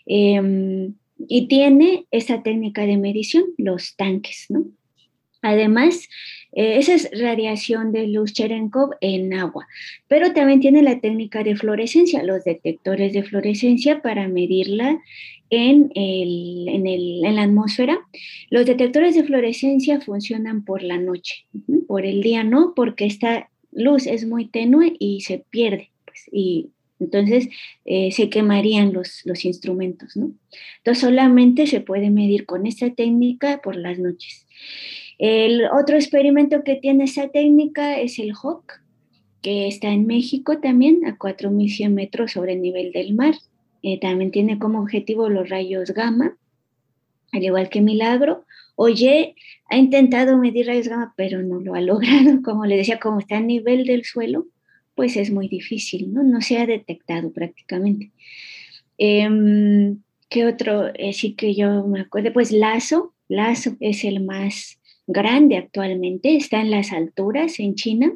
[0.05, 0.93] Em,
[1.29, 4.65] y tiene esa técnica de medición, los tanques, ¿no?
[5.43, 6.09] Además,
[6.53, 9.67] eh, esa es radiación de luz Cherenkov en agua,
[10.09, 14.99] pero también tiene la técnica de fluorescencia, los detectores de fluorescencia para medirla
[15.51, 17.99] en, en, la atmósfera.
[18.49, 21.45] Los detectores de fluorescencia funcionan por la noche,
[21.87, 25.91] por el día no, porque esta luz es muy tenue y se pierde.
[26.07, 27.49] Pues, y entonces
[27.85, 30.33] eh, se quemarían los, los instrumentos, ¿no?
[30.79, 34.47] Entonces solamente se puede medir con esta técnica por las noches.
[35.19, 38.81] El otro experimento que tiene esa técnica es el HOC,
[39.43, 43.35] que está en México también, a 4.100 metros sobre el nivel del mar.
[43.83, 46.37] Eh, también tiene como objetivo los rayos gamma,
[47.33, 48.45] al igual que Milagro.
[48.77, 49.35] Oye,
[49.69, 52.43] ha intentado medir rayos gamma, pero no lo ha logrado.
[52.43, 54.47] Como le decía, como está a nivel del suelo,
[54.95, 56.23] pues es muy difícil, ¿no?
[56.23, 58.13] No se ha detectado prácticamente.
[58.99, 60.89] Em, ¿Qué otro?
[60.95, 66.61] Eh, sí que yo me acuerdo, pues Lazo, Lazo es el más grande actualmente, está
[66.61, 68.13] en las alturas en China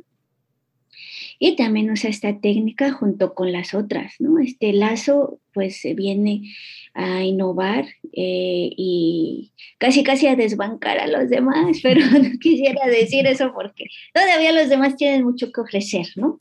[1.38, 4.38] y también usa esta técnica junto con las otras, ¿no?
[4.38, 6.42] Este lazo pues viene
[6.94, 13.26] a innovar eh, y casi casi a desbancar a los demás, pero no quisiera decir
[13.26, 16.38] eso porque todavía los demás tienen mucho que ofrecer, ¿no?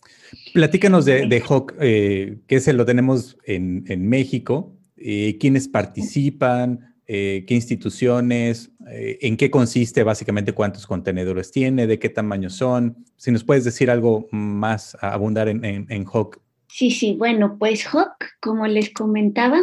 [0.53, 6.95] Platícanos de, de Hawk, eh, que se lo tenemos en, en México, eh, quiénes participan,
[7.09, 12.97] eh, qué instituciones, eh, en qué consiste básicamente, cuántos contenedores tiene, de qué tamaño son.
[13.15, 16.41] Si nos puedes decir algo más, abundar en, en, Hawk.
[16.67, 19.57] Sí, sí, bueno, pues Hawk, como les comentaba,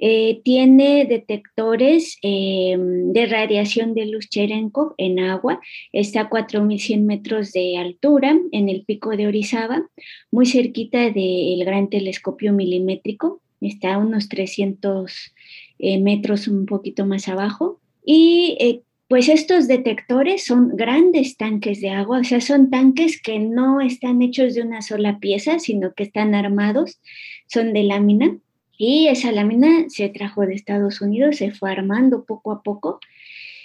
[0.00, 5.60] eh, tiene detectores de radiación de luz Cherenkov en agua.
[5.92, 9.82] Está a 4.100 metros de altura en el pico de Orizaba,
[10.30, 13.42] muy cerquita del gran telescopio milimétrico.
[13.60, 15.34] Está a unos 300
[15.78, 17.80] eh, metros un poquito más abajo.
[18.04, 23.38] Y eh, pues estos detectores son grandes tanques de agua, o sea, son tanques que
[23.38, 27.00] no están hechos de una sola pieza, sino que están armados,
[27.46, 28.38] son de lámina.
[28.76, 33.00] Y esa lámina se trajo de Estados Unidos, se fue armando poco a poco.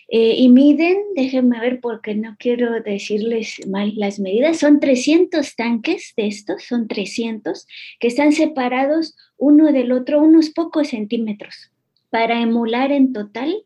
[0.08, 6.14] Eh, y miden, déjenme ver porque no quiero decirles mal las medidas, son 300 tanques
[6.16, 7.68] de estos, son 300,
[8.00, 11.73] que están separados uno del otro unos pocos centímetros
[12.14, 13.64] para emular en total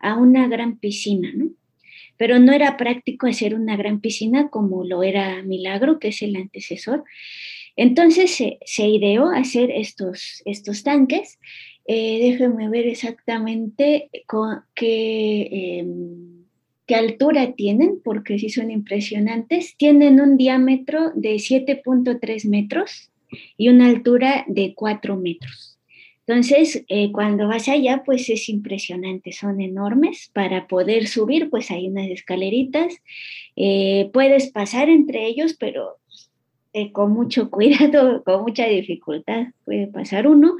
[0.00, 1.50] a una gran piscina, ¿no?
[2.16, 6.34] Pero no era práctico hacer una gran piscina como lo era Milagro, que es el
[6.34, 7.04] antecesor.
[7.76, 11.38] Entonces se, ideó hacer estos, estos tanques.
[11.86, 14.10] Eh, déjenme ver exactamente
[14.74, 16.46] qué, em,
[16.86, 19.76] qué altura tienen, porque sí son impresionantes.
[19.76, 23.12] Tienen un diámetro de 7.3 metros
[23.56, 25.73] y una altura de 4 metros.
[26.26, 30.30] Entonces, eh, cuando vas allá, pues es impresionante, son enormes.
[30.32, 32.94] Para poder subir, pues hay unas escaleritas.
[33.56, 35.98] Eh, puedes pasar entre ellos, pero
[36.72, 40.54] eh, con mucho cuidado, con mucha dificultad puede pasar uno.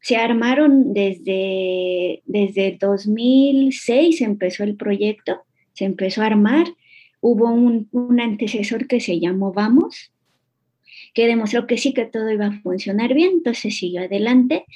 [0.00, 5.40] Se armaron desde, desde 2006, empezó el proyecto,
[5.72, 6.66] se empezó a armar.
[7.20, 10.12] Hubo un, un antecesor que se llamó Vamos,
[11.16, 14.66] que demostró que sí, que todo iba a funcionar bien, entonces siguió adelante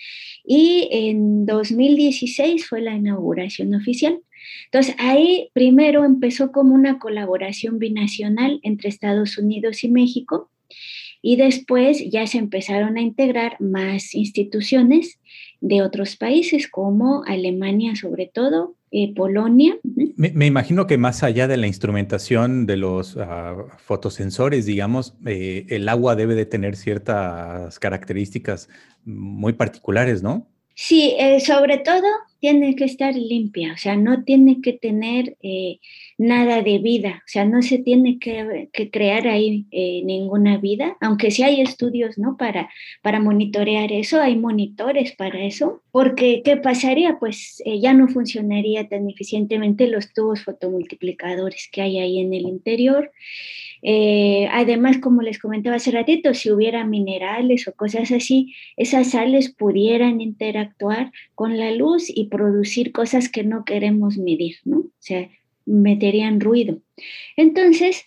[0.43, 4.23] y en 2016 fue la inauguración oficial.
[4.65, 10.50] Entonces ahí primero empezó como una colaboración binacional entre Estados Unidos y México
[11.23, 15.19] y después ya se empezaron a integrar más instituciones
[15.61, 19.79] de otros países como Alemania sobre todo, eh, Polonia.
[20.17, 25.89] Me, imagino que más allá de la instrumentación de los ah, fotosensores, digamos, eh, el
[25.89, 28.69] agua debe de tener ciertas características
[29.05, 30.49] muy particulares, ¿no?
[30.75, 32.07] Sí, eh, sobre todo
[32.41, 35.37] tiene que estar limpia, o sea, no tiene que tener
[36.21, 41.31] nada de vida, o sea, no se tiene que, crear ahí eh, ninguna vida, aunque
[41.31, 42.37] sí hay estudios, ¿no?
[42.37, 42.69] Para,
[43.01, 47.19] para monitorear eso, hay monitores para eso, porque ¿qué pasaría?
[47.19, 53.11] Pues ya no funcionaría tan eficientemente los tubos fotomultiplicadores que hay ahí en el interior.
[53.83, 59.49] Eh, además, como les comentaba hace ratito, si hubiera minerales o cosas así, esas sales
[59.49, 64.81] pudieran interactuar con la luz y producir cosas que no queremos medir, ¿no?
[64.81, 65.31] O sea,
[65.67, 66.81] meterían ruido.
[67.37, 68.05] Entonces,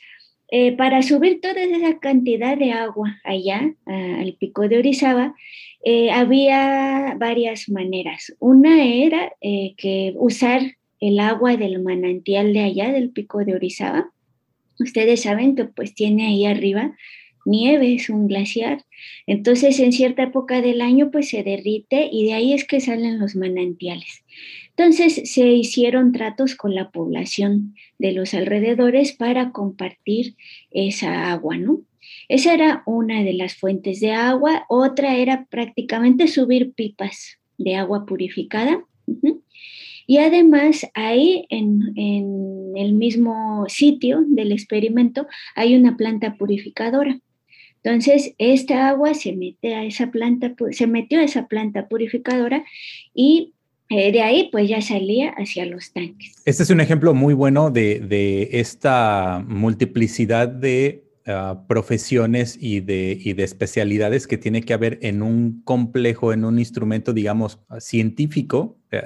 [0.49, 5.36] eh, para subir toda esa cantidad de agua allá, al pico de Orizaba,
[5.84, 8.36] eh, había varias maneras.
[8.39, 10.62] Una era que usar
[10.99, 14.14] el agua del manantial de allá, del pico de Orizaba,
[14.80, 16.95] Ustedes saben que pues tiene ahí arriba
[17.46, 18.84] nieve, es un glaciar.
[19.28, 23.20] Entonces en cierta época del año pues se derrite y de ahí es que salen
[23.20, 24.24] los manantiales.
[24.76, 30.36] Entonces se hicieron tratos con la población de los alrededores para compartir
[30.72, 31.82] esa agua, ¿no?
[32.28, 34.66] Esa era una de las fuentes de agua.
[34.70, 38.84] Otra era prácticamente subir pipas de agua purificada.
[40.06, 47.20] Y además ahí en, el mismo sitio del experimento hay una planta purificadora.
[47.84, 52.63] Entonces, esta agua se mete a esa planta, se metió a esa planta purificadora
[53.13, 53.53] y
[53.89, 56.34] eh, de ahí pues ya salía hacia los tanques.
[56.45, 64.27] Este es un ejemplo muy bueno de, esta multiplicidad de Ah, profesiones y de, especialidades
[64.27, 69.03] que tiene que haber en un complejo, en un instrumento, digamos, científico eh,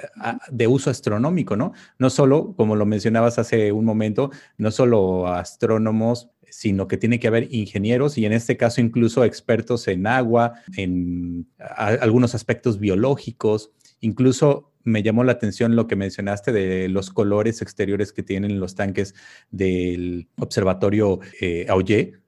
[0.49, 1.73] de uso astronómico, ¿no?
[1.99, 7.27] No solo, como lo mencionabas hace un momento, no solo astrónomos, sino que tiene que
[7.27, 14.71] haber ingenieros y en este caso incluso expertos en agua, en algunos aspectos biológicos, incluso
[14.83, 19.15] me llamó la atención lo que mencionaste de los colores exteriores que tienen los tanques
[19.51, 21.67] del observatorio eh,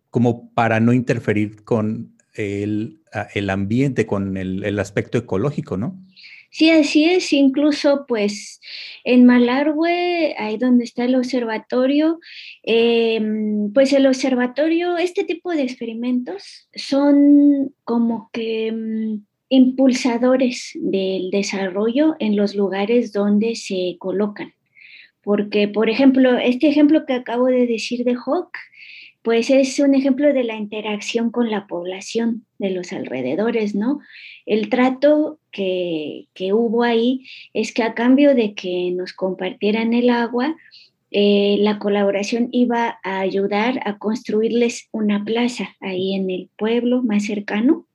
[0.09, 3.01] como para no interferir con el,
[3.33, 5.99] el ambiente, con el, el, aspecto ecológico, ¿no?
[6.51, 7.31] Sí, así es.
[7.33, 8.59] Incluso, pues,
[9.03, 12.19] en Malargüe, ahí donde está el observatorio,
[12.63, 22.15] em, pues el observatorio, este tipo de experimentos son como que mm, impulsadores del desarrollo
[22.19, 24.53] en los lugares donde se colocan.
[25.23, 28.51] Porque, por ejemplo, este ejemplo que acabo de decir de Hawk,
[29.21, 33.99] pues es un ejemplo de la interacción con la población de los alrededores, ¿no?
[34.49, 37.23] El trato que, hubo ahí
[37.53, 40.55] es que a cambio de que nos compartieran el agua,
[41.11, 47.25] eh, la colaboración iba a ayudar a construirles una plaza ahí en el pueblo más
[47.25, 47.85] cercano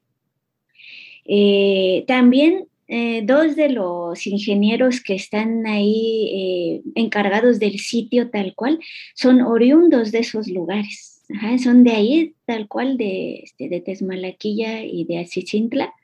[1.24, 8.78] eh, también eh, dos de los ingenieros que están ahí encargados del sitio tal cual
[9.14, 11.22] son oriundos de esos lugares.
[11.62, 15.94] son de ahí tal cual, de, este, de Tesmalaquilla y de Achichintla.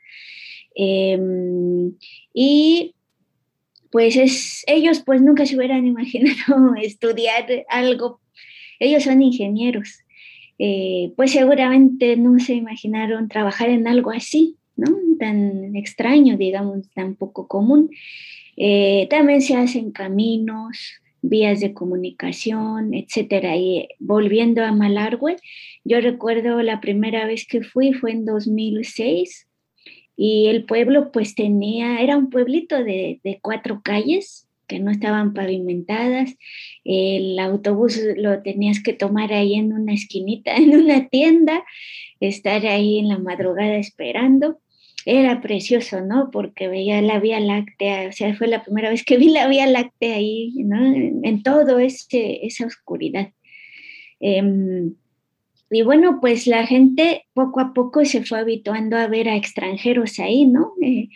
[0.75, 1.93] Em,
[2.33, 2.95] y
[3.91, 8.21] pues es, ellos pues nunca se hubieran imaginado estudiar algo.
[8.79, 10.01] Ellos son ingenieros.
[11.16, 14.57] pues seguramente no se imaginaron trabajar en algo así,
[15.18, 17.91] Tan extraño, digamos, tan poco común.
[18.57, 20.79] Eh, también se hacen caminos,
[21.23, 23.57] vías de comunicación, etcétera.
[23.57, 25.37] Y volviendo a Malargüe,
[25.85, 29.47] yo recuerdo la primera vez que fui fue en 2006
[30.17, 35.35] y el pueblo pues tenía, era un pueblito de, de cuatro calles que no estaban
[35.35, 36.37] pavimentadas.
[36.85, 41.65] El autobús lo tenías que tomar ahí en una esquinita, en una tienda,
[42.21, 44.61] estar ahí en la madrugada esperando
[45.07, 46.31] era precioso, ¿no?
[46.31, 49.67] Porque veía la Vía Láctea, o sea, fue la primera vez que vi la Vía
[49.67, 50.95] Láctea ahí, ¿no?
[51.23, 53.33] En, todo ese, esa oscuridad.
[54.21, 54.95] Em,
[55.71, 60.18] y bueno, pues la gente poco a poco se fue habituando a ver a extranjeros
[60.18, 60.73] ahí, ¿no?
[60.83, 61.09] Eh,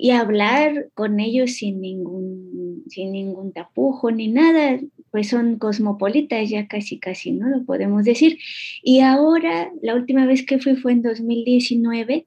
[0.00, 4.80] y, hablar con ellos sin ningún, sin ningún tapujo ni nada.
[5.10, 7.48] pues son cosmopolitas ya casi casi, ¿no?
[7.50, 8.38] Lo podemos decir.
[8.82, 12.26] Y ahora, la última vez que fui fue en 2019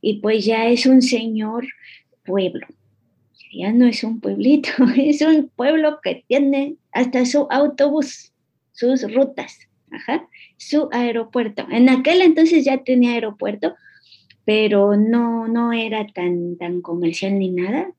[0.00, 1.68] y pues ya es un señor
[2.24, 2.66] pueblo.
[3.52, 8.32] Ya no es un pueblito, es un pueblo que tiene hasta su autobús,
[8.72, 9.68] sus rutas,
[10.56, 11.66] su aeropuerto.
[11.70, 13.74] En aquel entonces ya tenía aeropuerto,
[14.44, 17.92] pero no, no era tan, tan comercial ni nada.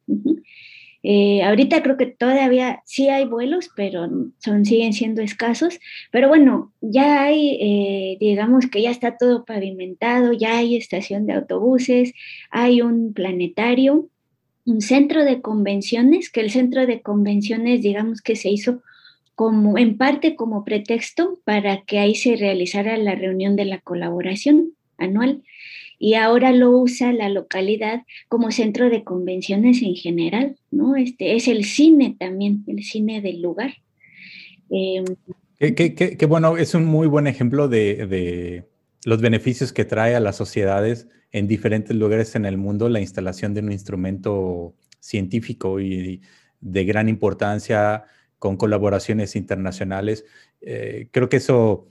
[1.04, 5.80] Eh, ahorita creo que todavía sí hay vuelos, pero son, siguen siendo escasos.
[6.12, 11.34] Pero bueno, ya hay, eh, digamos que ya está todo pavimentado, ya hay estación de
[11.34, 12.14] autobuses,
[12.50, 14.10] hay un planetario,
[14.66, 18.82] un centro de convenciones, que el centro de convenciones, digamos que se hizo
[19.38, 24.72] como en parte como pretexto para que ahí se realizara la reunión de la colaboración
[24.98, 25.44] anual
[26.00, 30.96] y ahora lo usa la localidad como centro de convenciones en general, ¿no?
[30.96, 33.76] Este es el cine también, el cine del lugar.
[34.72, 35.04] Eh,
[35.60, 38.64] qué, bueno, es un muy buen ejemplo de,
[39.06, 43.54] los beneficios que trae a las sociedades en diferentes lugares en el mundo la instalación
[43.54, 46.24] de un instrumento científico y
[46.60, 48.06] de gran importancia
[48.40, 50.26] con colaboraciones internacionales.
[50.62, 51.88] Eh, creo que eso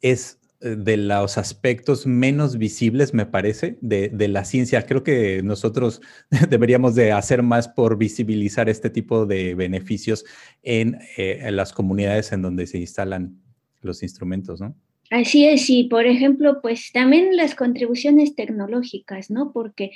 [0.00, 4.84] es eh, de los aspectos menos visibles, me parece, de, la ciencia.
[4.84, 6.02] Creo que nosotros
[6.50, 10.24] deberíamos de hacer más por visibilizar este tipo de beneficios
[10.62, 13.40] en, eh, en las comunidades en donde se instalan
[13.80, 14.76] los instrumentos, ¿no?
[15.10, 19.52] Así es, y por ejemplo, pues también las contribuciones tecnológicas, ¿no?
[19.52, 19.90] Porque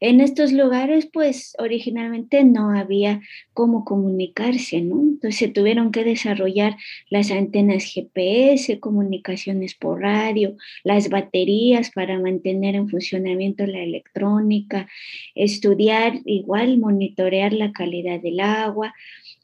[0.00, 3.20] en estos lugares, pues originalmente no había
[3.52, 4.96] cómo comunicarse, ¿no?
[5.02, 6.76] Entonces se tuvieron que desarrollar
[7.10, 14.88] las antenas GPS, comunicaciones por radio, las baterías para mantener en funcionamiento la electrónica,
[15.36, 18.94] estudiar igual, monitorear la calidad del agua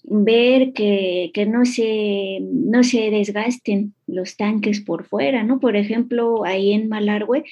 [0.05, 5.61] ver que, no, se, no se desgasten los tanques por fuera, ¿no?
[5.61, 7.45] Por ejemplo, ahí en Malargüe,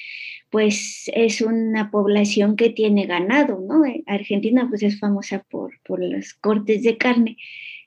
[0.49, 3.85] pues es una población que tiene ganado, ¿no?
[3.85, 7.37] Eh, Argentina pues es famosa por, por los cortes de carne,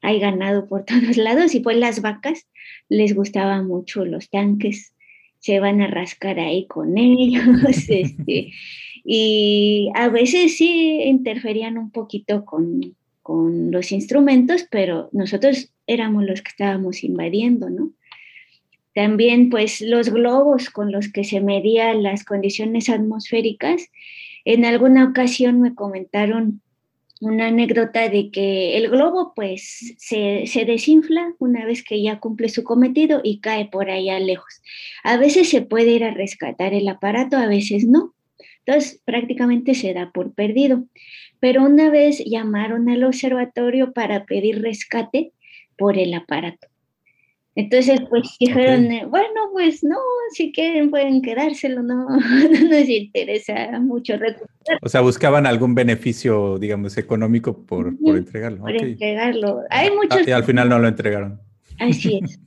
[0.01, 2.47] hay ganado por todos lados y pues las vacas
[2.89, 4.95] les gustaban mucho los tanques,
[5.39, 7.45] se van a rascar ahí con ellos,
[7.89, 8.51] este,
[9.05, 16.43] y a veces sí interferían un poquito con, con los instrumentos, pero nosotros éramos los
[16.43, 17.91] que estábamos invadiendo, ¿no?
[18.95, 23.89] También, pues, los globos con los que se medían las condiciones atmosféricas.
[24.45, 26.61] En alguna ocasión me comentaron
[27.23, 32.51] una anécdota de que el globo, pues, se, se desinfla una vez que ya cumple
[32.51, 34.61] su cometido y cae por allá lejos.
[35.03, 38.15] A veces se puede ir a rescatar el aparato, a veces no.
[38.67, 40.85] Entonces, prácticamente se da por perdido
[41.45, 45.33] pero una vez llamaron al observatorio para pedir rescate
[45.77, 46.69] por el aparato.
[47.55, 49.99] Entonces, pues dijeron, eh, bueno, pues no,
[50.33, 54.79] si quieren pueden quedárselo, no, no nos interesa mucho recuperar.
[54.81, 58.63] O sea, buscaban algún beneficio, digamos, económico por, por entregarlo.
[58.63, 59.61] Por entregarlo.
[59.69, 60.27] Hay ah, muchos...
[60.27, 61.43] y al final no lo entregaron.
[61.79, 62.41] Así es.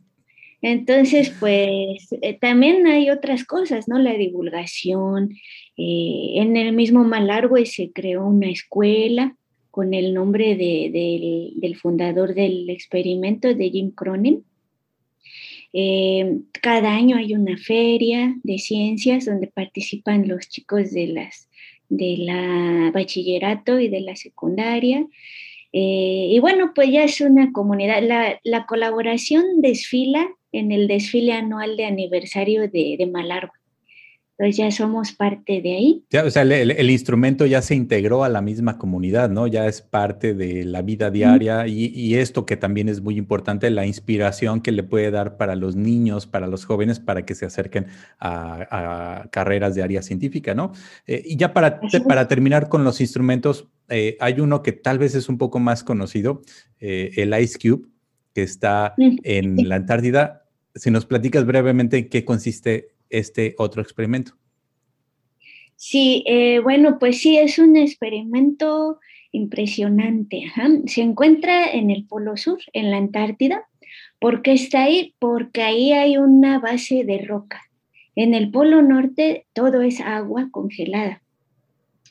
[0.70, 4.00] Entonces, pues eh, también hay otras cosas, ¿no?
[4.00, 5.32] La divulgación,
[5.78, 9.38] eh, en el mismo Malargüe se creó una escuela
[9.72, 14.44] con el nombre del fundador del experimento, de Jim Cronin.
[15.72, 21.50] Eh, cada año hay una feria de ciencias donde participan los chicos de, las,
[21.88, 25.08] de la bachillerato y de la secundaria.
[25.72, 28.02] Y bueno, pues ya es una comunidad.
[28.02, 33.58] La, la, colaboración desfila en el desfile anual de aniversario de, de Malargüe
[34.38, 36.06] entonces ya somos parte de ahí.
[36.12, 39.48] Ya, o sea, el, instrumento ya se integró a la misma comunidad, ¿no?
[39.48, 43.88] Ya es parte de la vida diaria y, esto que también es muy importante, la
[43.88, 47.88] inspiración que le puede dar para los niños, para los jóvenes, para que se acerquen
[48.20, 50.72] a, carreras de área científica, ¿no?
[51.08, 55.16] Eh, y ya para, para terminar con los instrumentos, eh, hay uno que tal vez
[55.16, 56.42] es un poco más conocido,
[56.80, 57.88] eh, el Ice Cube,
[58.38, 60.46] que está en la Antártida.
[60.76, 64.34] Si nos platicas brevemente en qué consiste este otro experimento.
[65.76, 69.00] Sí, eh, bueno, pues sí, es un experimento
[69.32, 70.44] impresionante.
[70.86, 73.66] Se encuentra en el Polo Sur, en la Antártida.
[74.20, 75.16] ¿Por qué está ahí?
[75.18, 77.64] Porque ahí hay una base de roca.
[78.16, 81.24] En el Polo Norte todo es agua congelada.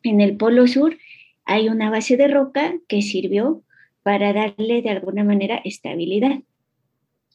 [0.03, 0.99] En el Polo Sur
[1.45, 3.63] hay una base de roca que sirvió
[4.07, 6.39] para darle de alguna manera estabilidad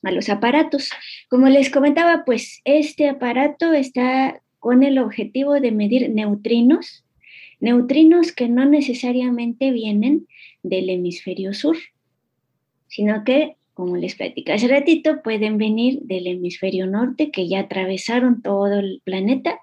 [0.04, 0.90] a los aparatos.
[1.30, 7.04] Como les comentaba, pues este aparato está con el objetivo de medir neutrinos,
[7.60, 10.28] neutrinos que no necesariamente vienen
[10.64, 11.76] del hemisferio sur.
[12.88, 18.42] sino que, como les platicé hace ratito, pueden venir del hemisferio norte, que ya atravesaron
[18.42, 19.60] todo el planeta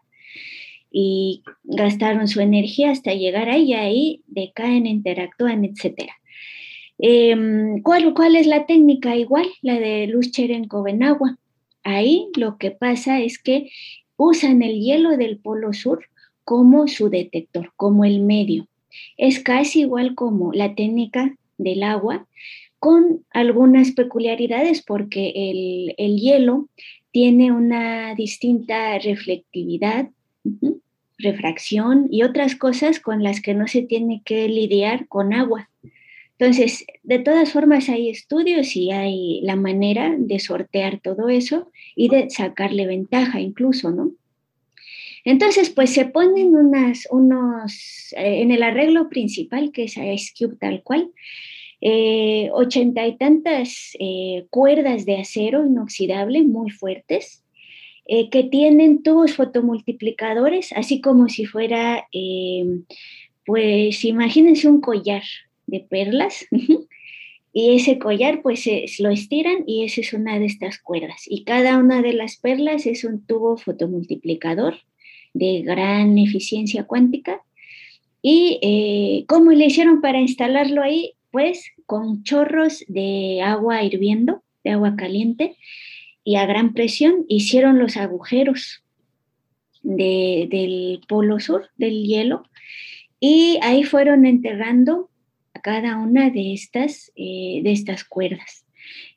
[0.90, 6.17] y gastaron su energía hasta llegar ahí y ahí decaen, interactúan, etc.
[6.98, 9.16] Em, ¿cuál, ¿Cuál es la técnica?
[9.16, 11.38] Igual, la de luz Cherenkov en agua.
[11.84, 13.70] Ahí lo que pasa es que
[14.16, 16.04] usan el hielo del Polo Sur
[16.44, 18.66] como su detector, como el medio.
[19.16, 22.26] Es casi igual como la técnica del agua,
[22.78, 26.68] con algunas peculiaridades porque el, el hielo
[27.10, 30.10] tiene una distinta reflectividad,
[31.18, 35.68] refracción y otras cosas con las que no se tiene que lidiar con agua.
[36.38, 42.08] Entonces, de todas formas hay estudios y hay la manera de sortear todo eso y
[42.08, 44.12] de sacarle ventaja incluso, ¿no?
[45.24, 50.56] Entonces, pues se ponen unas, unos, eh, en el arreglo principal, que es Ice Cube
[50.60, 51.10] tal cual,
[51.80, 57.44] eh, ochenta y tantas eh, cuerdas de acero inoxidable muy fuertes,
[58.30, 62.06] que tienen tubos fotomultiplicadores, así como si fuera,
[63.44, 65.24] pues imagínense un collar,
[65.68, 66.46] de perlas.
[67.52, 68.66] y ese collar pues
[68.98, 71.22] lo estiran y esa es una de estas cuerdas.
[71.26, 74.74] Y cada una de las perlas es un tubo fotomultiplicador
[75.34, 77.42] de gran eficiencia cuántica.
[78.20, 81.12] ¿Y eh, cómo le hicieron para instalarlo ahí?
[81.30, 85.56] Pues con chorros de agua hirviendo, de agua caliente,
[86.24, 88.82] y a gran presión hicieron los agujeros
[89.82, 92.42] del polo sur, del hielo,
[93.20, 95.08] y ahí fueron enterrando
[95.60, 98.64] cada una de estas, eh, de estas cuerdas.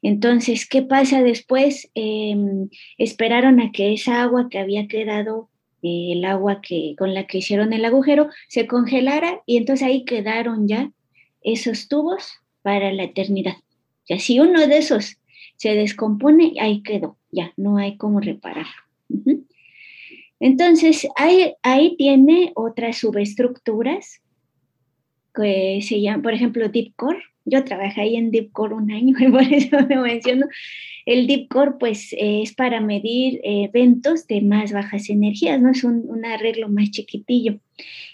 [0.02, 1.90] Entonces, ¿qué pasa después?
[1.96, 5.50] Em, esperaron a que esa agua que había quedado,
[5.84, 10.06] eh, el agua que, con la que hicieron el agujero, se congelara y entonces ahí
[10.06, 10.92] quedaron ya
[11.42, 13.56] esos tubos para la eternidad.
[14.08, 15.18] Ya si uno de esos
[15.56, 18.72] se descompone, ahí quedó, ya no hay cómo repararlo.
[20.40, 24.21] Entonces, ahí, ahí tiene otras subestructuras
[25.34, 27.24] que se llama, por ejemplo, Deep Core.
[27.46, 30.48] Yo trabajé ahí en Deep Core un año y por eso me menciono.
[31.06, 35.72] El Deep Core, pues, es para medir eventos de más bajas energías, ¿no?
[35.72, 37.60] Es un, un, arreglo más chiquitillo.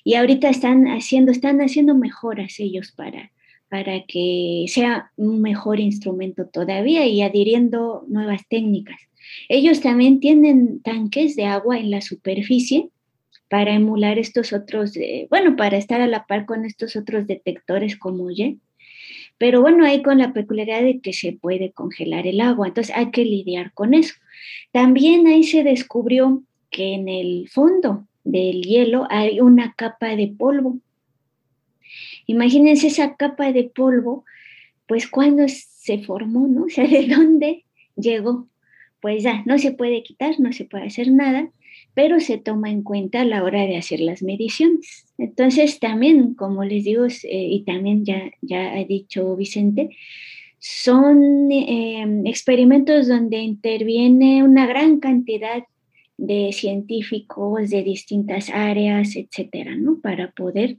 [0.03, 3.31] Y ahorita están haciendo, están haciendo mejoras ellos para,
[3.69, 8.97] para que sea un mejor instrumento todavía y adhiriendo nuevas técnicas.
[9.49, 12.89] Ellos también tienen tanques de agua en la superficie
[13.49, 14.93] para emular estos otros,
[15.29, 18.59] bueno, para estar a la par con estos otros detectores como Y.
[19.37, 23.11] Pero bueno, hay con la peculiaridad de que se puede congelar el agua, entonces hay
[23.11, 24.15] que lidiar con eso.
[24.71, 30.79] También ahí se descubrió que en el fondo del hielo hay una capa de polvo.
[32.25, 34.25] Imagínense esa capa de polvo,
[34.87, 36.63] pues cuando se formó, ¿no?
[36.65, 38.47] O sea, ¿de dónde llegó?
[38.99, 41.49] Pues ya, no se puede quitar, no se puede hacer nada,
[41.97, 45.07] pero se toma en cuenta a la hora de hacer las mediciones.
[45.17, 49.89] Entonces, también, como les digo, eh, y también ya, ya ha dicho Vicente,
[50.59, 55.63] son em, experimentos donde interviene una gran cantidad
[56.17, 59.99] de científicos de distintas áreas, etcétera, ¿no?
[59.99, 60.77] Para poder,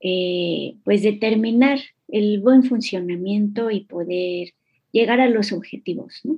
[0.00, 4.52] eh, pues, determinar el buen funcionamiento y poder
[4.92, 6.36] llegar a los objetivos, ¿no?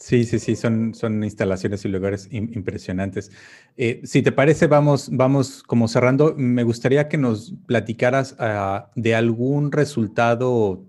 [0.00, 3.30] Sí, sí, sí, son, son instalaciones y lugares impresionantes.
[3.76, 6.34] Eh, si te parece, vamos, vamos como cerrando.
[6.38, 10.86] Me gustaría que nos platicaras ah, de algún resultado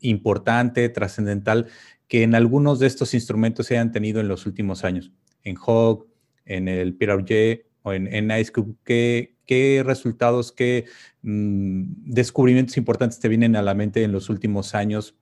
[0.00, 1.66] importante, trascendental,
[2.08, 5.12] que en algunos de estos instrumentos se hayan tenido en los últimos años.
[5.42, 6.06] En Hog,
[6.46, 10.86] en el PRJ o en, en IceCube, ¿qué, ¿qué, resultados, qué
[11.20, 15.16] mm, descubrimientos importantes te vienen a la mente en los últimos años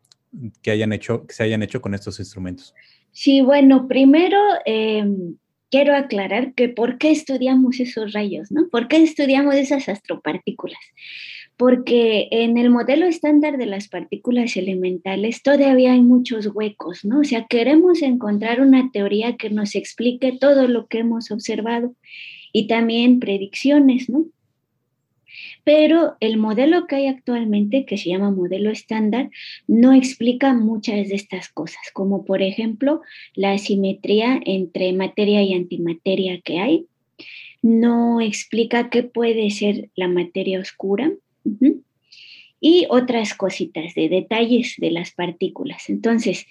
[0.63, 2.73] que, hayan hecho, que se hayan hecho con estos instrumentos?
[3.13, 5.37] Sí, bueno, primero em,
[5.71, 8.69] quiero aclarar que por qué estudiamos esos rayos, ¿no?
[8.71, 10.81] ¿Por qué estudiamos esas astropartículas?
[11.59, 17.21] Porque en el modelo estándar de las partículas elementales todavía hay muchos huecos, ¿no?
[17.21, 21.95] O sea, queremos encontrar una teoría que nos explique todo lo que hemos observado
[22.53, 24.27] y también predicciones, ¿no?
[25.65, 29.31] Pero el modelo que hay actualmente, que se llama modelo estándar,
[29.67, 33.01] no explica muchas de estas cosas, como por ejemplo
[33.35, 36.87] la asimetría entre materia y antimateria que hay,
[37.63, 41.13] no explica qué puede ser la materia oscura.
[42.65, 45.91] Y otras cositas de detalles de las partículas.
[45.91, 46.47] Entonces,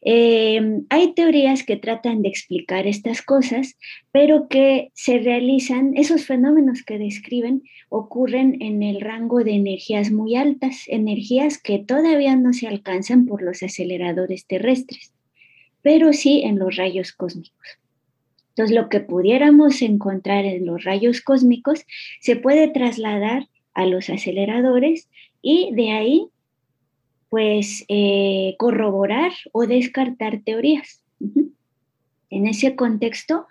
[0.00, 0.60] eh,
[0.90, 3.76] hay teorías que tratan de explicar estas cosas,
[4.12, 10.36] pero que se realizan, esos fenómenos que describen ocurren en el rango de energías muy
[10.36, 15.12] altas, energías que todavía no se alcanzan por los aceleradores terrestres,
[15.82, 17.80] pero sí en los rayos cósmicos.
[18.50, 21.84] Entonces, lo que pudiéramos encontrar en los rayos cósmicos
[22.20, 25.08] se puede trasladar a los aceleradores
[25.48, 26.26] y de ahí,
[27.28, 31.04] pues, eh, corroborar o descartar teorías.
[32.30, 33.46] En ese contexto,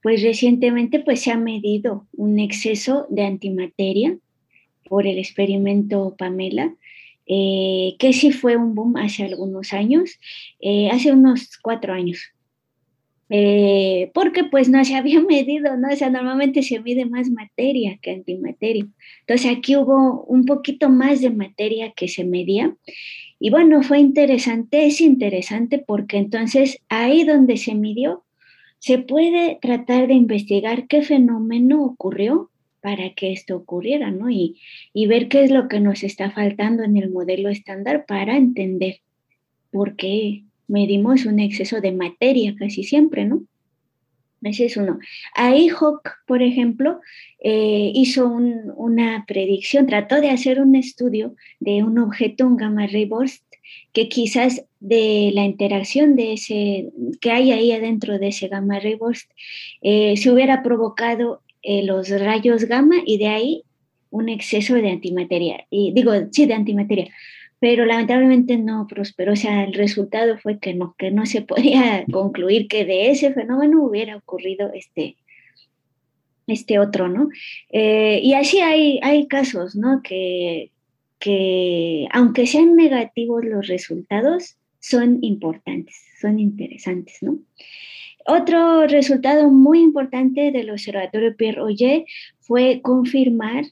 [0.00, 4.16] pues recientemente pues, se ha medido un exceso de antimateria
[4.88, 6.72] por el experimento Pamela,
[7.26, 10.20] eh, que sí fue un boom hace algunos años,
[10.60, 12.20] eh, hace unos cuatro años,
[13.32, 15.88] eh, porque pues no se había medido, ¿no?
[15.88, 18.86] O sea, normalmente se mide más materia que antimateria.
[19.20, 22.76] Entonces aquí hubo un poquito más de materia que se medía.
[23.38, 28.24] Y bueno, fue interesante, es interesante porque entonces ahí donde se midió,
[28.80, 32.50] se puede tratar de investigar qué fenómeno ocurrió
[32.80, 34.30] para que esto ocurriera, ¿no?
[34.30, 34.58] Y,
[34.92, 39.00] y ver qué es lo que nos está faltando en el modelo estándar para entender
[39.70, 43.42] por qué medimos un exceso de materia casi siempre, ¿no?
[44.42, 44.98] Ese es uno.
[45.34, 47.00] Ahí Hawk, por ejemplo,
[47.40, 53.04] eh, hizo una predicción, trató de hacer un estudio de un objeto, un gamma ray
[53.04, 53.44] burst,
[53.92, 56.88] que quizás de la interacción de ese,
[57.20, 59.30] que hay ahí adentro de ese gamma ray burst,
[59.82, 63.62] eh, se hubiera provocado eh, los rayos gamma y de ahí
[64.08, 65.66] un exceso de antimateria.
[65.68, 67.10] Y digo, sí, de antimateria
[67.60, 69.34] pero lamentablemente no prosperó.
[69.34, 73.32] O sea, el resultado fue que no, que no se podía concluir que de ese
[73.32, 75.16] fenómeno hubiera ocurrido este,
[76.46, 77.28] este otro, ¿no?
[77.70, 80.02] Eh, y así hay, hay casos, ¿no?
[80.02, 80.70] Que,
[81.18, 87.38] que aunque sean negativos los resultados, son importantes, son interesantes, ¿no?
[88.26, 92.06] Otro resultado muy importante del Observatorio Pierre Oye
[92.38, 93.64] fue confirmar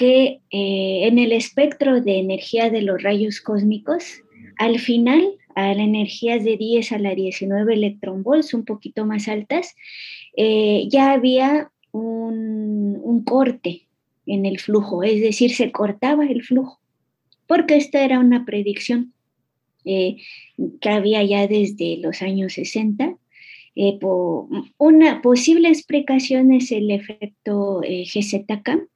[0.00, 4.22] que eh, en el espectro de energía de los rayos cósmicos,
[4.56, 5.22] al final,
[5.54, 9.76] a la energías de 10 a la 19 electronvolts, un poquito más altas,
[10.38, 13.88] eh, ya había un, corte
[14.24, 16.80] en el flujo, es decir, se cortaba el flujo,
[17.46, 19.12] porque esta era una predicción
[19.84, 20.16] eh,
[20.80, 23.18] que había ya desde los años 60.
[24.78, 28.88] una posible explicación es el efecto GZK,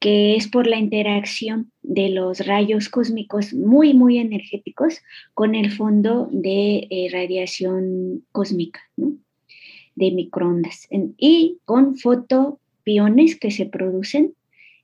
[0.00, 4.98] que es por la interacción de los rayos cósmicos muy, muy energéticos
[5.34, 10.88] con el fondo de eh, radiación cósmica, de microondas,
[11.18, 14.32] y con fotopiones que se producen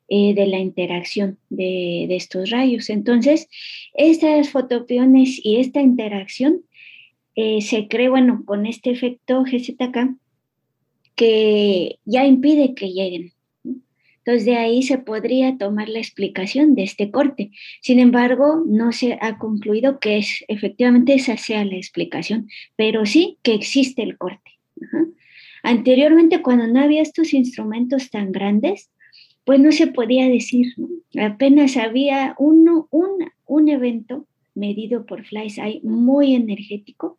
[0.08, 2.90] eh, de la interacción de, estos rayos.
[2.90, 3.48] Entonces,
[3.94, 6.60] estas fotopiones y esta interacción
[7.36, 10.14] eh, se cree, bueno, con este efecto GZK,
[11.14, 13.32] que ya impide que lleguen
[14.26, 17.52] entonces de ahí se podría tomar la explicación de este corte.
[17.80, 23.38] Sin embargo, no se ha concluido que es, efectivamente esa sea la explicación, pero sí
[23.42, 24.50] que existe el corte.
[25.62, 28.90] Anteriormente, cuando no había estos instrumentos tan grandes,
[29.44, 30.74] pues no se podía decir,
[31.16, 37.16] apenas había un, un evento medido por FlySci muy energético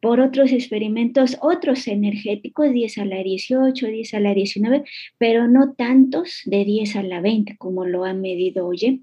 [0.00, 4.84] por otros experimentos, otros energéticos, 10 a la 18, 10 a la 19,
[5.18, 9.02] pero no tantos de 10 a la 20 como lo han medido hoy.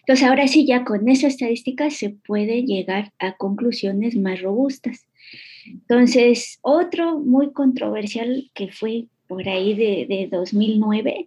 [0.00, 5.04] Entonces, ahora sí, ya con esa estadística se puede llegar a conclusiones más robustas.
[5.66, 11.26] Entonces, otro muy controversial que fue por ahí de, de 2009,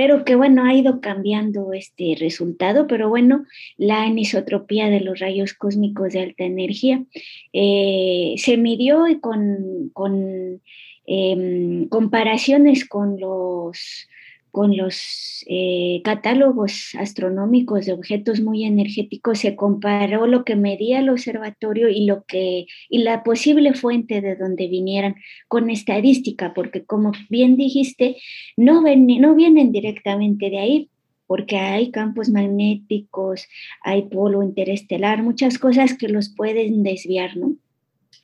[0.00, 3.44] pero que bueno, ha ido cambiando este resultado, pero bueno,
[3.76, 7.04] la anisotropía de los rayos cósmicos de alta energía
[7.52, 10.62] eh, se midió con, con
[11.04, 14.08] em, comparaciones con los
[14.50, 21.08] con los eh, catálogos astronómicos de objetos muy energéticos se comparó lo que medía el
[21.08, 25.16] observatorio y lo que y la posible fuente de donde vinieran
[25.48, 28.16] con estadística, porque como bien dijiste,
[28.56, 30.90] no, no vienen directamente de ahí,
[31.30, 33.46] porque hay campos magnéticos,
[33.82, 37.54] hay polo interestelar, muchas cosas que los pueden desviar, ¿no?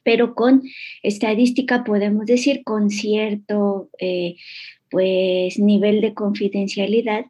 [0.03, 0.63] Pero con
[1.05, 4.35] estadística podemos decir con cierto eh,
[4.91, 7.27] pues nivel de confidencialidad,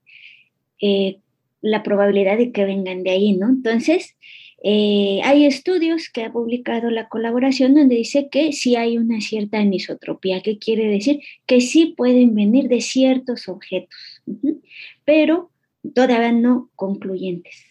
[0.80, 1.18] eh,
[1.60, 3.48] la probabilidad de que vengan de ahí, ¿no?
[3.48, 4.16] Entonces,
[4.62, 9.58] eh, hay estudios que ha publicado la colaboración donde dice que sí hay una cierta
[9.58, 14.22] anisotropía, que quiere decir que sí pueden venir de ciertos objetos,
[15.04, 15.50] pero
[15.94, 17.64] todavía no concluyentes.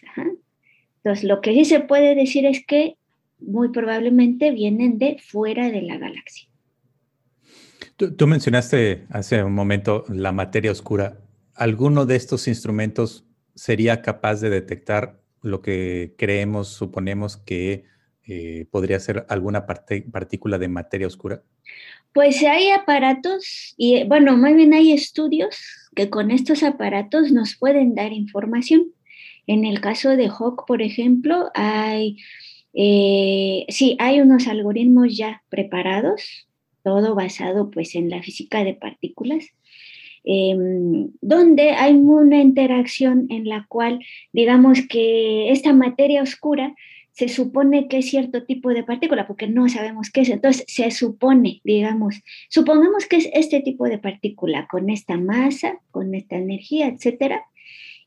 [0.97, 2.95] Entonces, lo que sí se puede decir es que
[3.39, 6.47] muy probablemente vienen de fuera de la galaxia.
[7.97, 11.17] Tú, mencionaste hace un momento la materia oscura.
[11.53, 13.23] ¿Alguno de estos instrumentos
[13.55, 17.85] sería capaz de detectar lo que creemos, suponemos que
[18.27, 21.41] eh, podría ser alguna parte, partícula de materia oscura?
[22.11, 25.57] Pues hay aparatos y, bueno, más bien hay estudios
[25.95, 28.91] que con estos aparatos nos pueden dar información.
[29.47, 32.17] En el caso de Hawk, por ejemplo, hay,
[32.73, 36.45] eh, sí, hay unos algoritmos ya preparados
[36.85, 39.47] todo basado pues en la física de partículas,
[40.23, 43.99] em, donde hay una interacción en la cual
[44.31, 46.75] digamos que esta materia oscura
[47.11, 50.29] se supone que es cierto tipo de partícula, porque no sabemos qué es.
[50.29, 56.13] Entonces, se supone, digamos, supongamos que es este tipo de partícula con esta masa, con
[56.13, 57.45] esta energía, etcétera,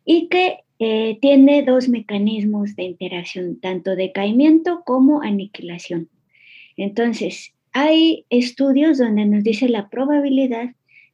[0.05, 6.11] y que eh, tiene dos mecanismos de interacción, tanto decaimiento como aniquilación.
[6.76, 10.70] Entonces, hay estudios donde nos dice la probabilidad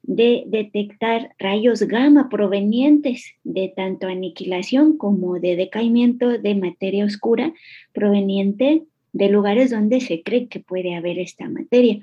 [0.06, 7.54] de detectar rayos gamma provenientes de tanto aniquilación como de decaimiento de materia oscura
[7.92, 8.82] proveniente
[9.12, 12.00] de lugares donde se cree que puede haber esta materia.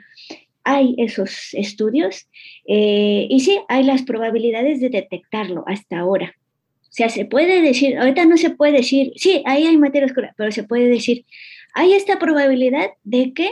[0.64, 2.28] Hay esos estudios
[2.66, 6.36] eh, y sí, hay las probabilidades de detectarlo hasta ahora.
[6.82, 10.34] O sea, se puede decir, ahorita no se puede decir, sí, ahí hay materia oscura,
[10.38, 11.26] pero se puede decir,
[11.74, 13.50] hay esta probabilidad de que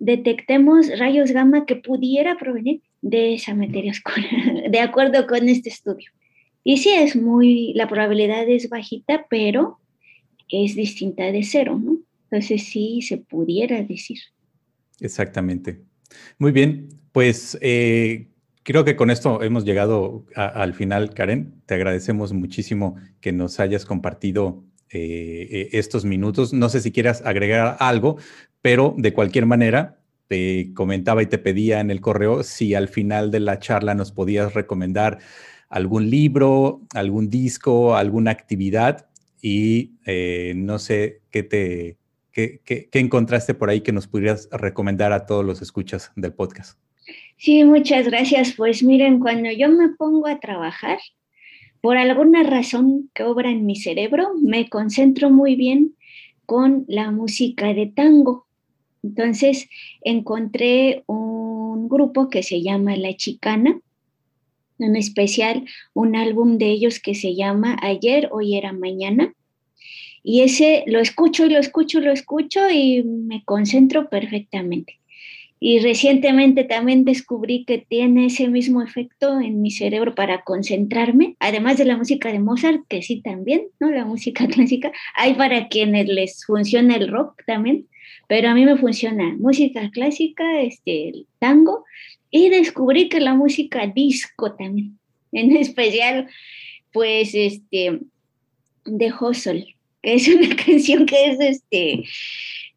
[0.00, 4.26] detectemos rayos gamma que pudiera provenir de esa materia oscura,
[4.68, 6.10] de acuerdo con este estudio.
[6.64, 9.78] Y sí es muy, la probabilidad es bajita, pero
[10.48, 11.98] es distinta de cero, ¿no?
[12.24, 14.18] Entonces sí se pudiera decir.
[15.00, 15.80] Exactamente.
[16.38, 18.28] Muy bien, pues eh,
[18.62, 21.54] creo que con esto hemos llegado al final, Karen.
[21.66, 26.52] Te agradecemos muchísimo que nos hayas compartido eh, eh, estos minutos.
[26.52, 28.16] No sé si quieras agregar algo,
[28.60, 33.30] pero de cualquier manera, te comentaba y te pedía en el correo si al final
[33.30, 35.18] de la charla nos podías recomendar
[35.68, 39.08] algún libro, algún disco, alguna actividad
[39.40, 41.96] y eh, no sé qué te
[42.32, 46.78] qué, encontraste por ahí que nos pudieras recomendar a todos los escuchas del podcast.
[47.36, 48.54] Sí, muchas gracias.
[48.56, 50.98] Pues miren, cuando yo me pongo a trabajar,
[51.80, 55.94] por alguna razón que obra en mi cerebro, me concentro muy bien
[56.46, 58.46] con la música de tango.
[59.02, 59.68] Entonces
[60.02, 63.80] encontré un grupo que se llama La Chicana,
[64.78, 65.64] en especial
[65.94, 69.34] un álbum de ellos que se llama Ayer, Hoy era Mañana.
[70.22, 74.99] Y ese lo escucho y lo escucho, lo escucho y me concentro perfectamente.
[75.62, 81.76] Y recientemente también descubrí que tiene ese mismo efecto en mi cerebro para concentrarme, además
[81.76, 83.90] de la música de Mozart, que sí también, ¿no?
[83.90, 84.90] La música clásica.
[85.14, 87.86] Hay para quienes les funciona el rock también,
[88.26, 91.84] pero a mí me funciona música clásica, este, tango,
[92.30, 94.98] y descubrí que la música disco también,
[95.32, 96.28] en especial,
[96.90, 98.00] pues, este,
[98.86, 102.04] de Hustle, que es una canción que es, este,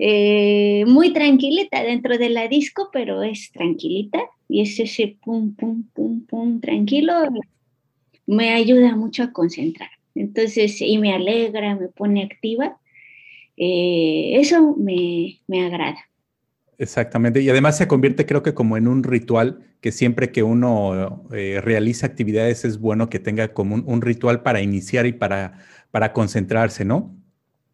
[0.06, 5.84] eh, muy tranquilita dentro de la disco, pero es tranquilita y es ese pum, pum,
[5.94, 7.14] pum, pum, tranquilo,
[8.28, 9.90] me ayuda mucho a concentrar.
[10.14, 12.78] Entonces, y me alegra, me pone activa.
[13.56, 16.00] Eh, eso me, me agrada.
[16.78, 21.24] Exactamente, y además se convierte creo que como en un ritual que siempre que uno
[21.32, 25.60] eh, realiza actividades es bueno que tenga como un, un, ritual para iniciar y para,
[25.92, 27.23] para concentrarse, ¿no?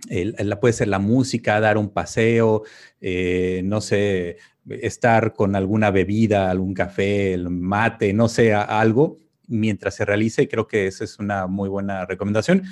[0.08, 2.64] La, puede ser la música, dar un paseo,
[3.02, 4.38] eh, no sé,
[4.70, 10.48] estar con alguna bebida, algún café, el mate, no sé, algo mientras se realice.
[10.48, 12.64] Creo que esa es una muy buena recomendación.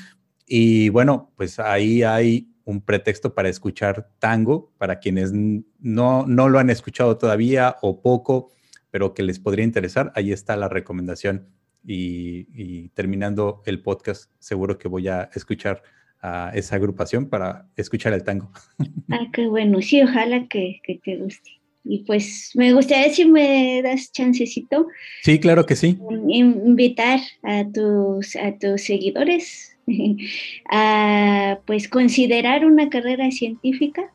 [0.46, 6.60] Y bueno, pues ahí hay un pretexto para escuchar tango, para quienes no, no lo
[6.60, 8.52] han escuchado todavía o poco,
[8.90, 10.12] pero que les podría interesar.
[10.16, 11.50] Ahí está la recomendación.
[11.90, 15.84] y terminando el podcast, seguro que voy a escuchar
[16.22, 18.51] a esa agrupación para escuchar el tango.
[19.09, 21.49] Ah, qué bueno, sí, ojalá que, te guste.
[21.86, 24.88] Y pues me gustaría si me das chancecito.
[25.24, 25.97] Sí, claro que sí.
[26.28, 29.78] Invitar a tus, a tus seguidores
[30.70, 34.11] a pues considerar una carrera científica.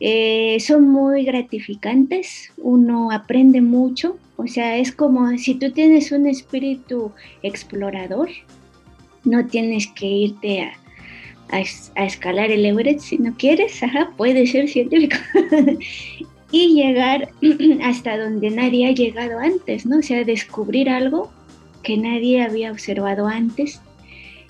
[0.00, 6.26] Eh, son muy gratificantes, uno aprende mucho, o sea, es como si tú tienes un
[6.26, 7.12] espíritu
[7.42, 8.28] explorador,
[9.26, 10.72] no tienes que irte a,
[12.04, 15.16] escalar el Everest si no quieres, ajá, puede ser científico.
[16.50, 17.28] y llegar
[17.82, 19.98] hasta donde nadie ha llegado antes, ¿no?
[19.98, 21.30] O sea, descubrir algo
[21.82, 23.80] que nadie había observado antes.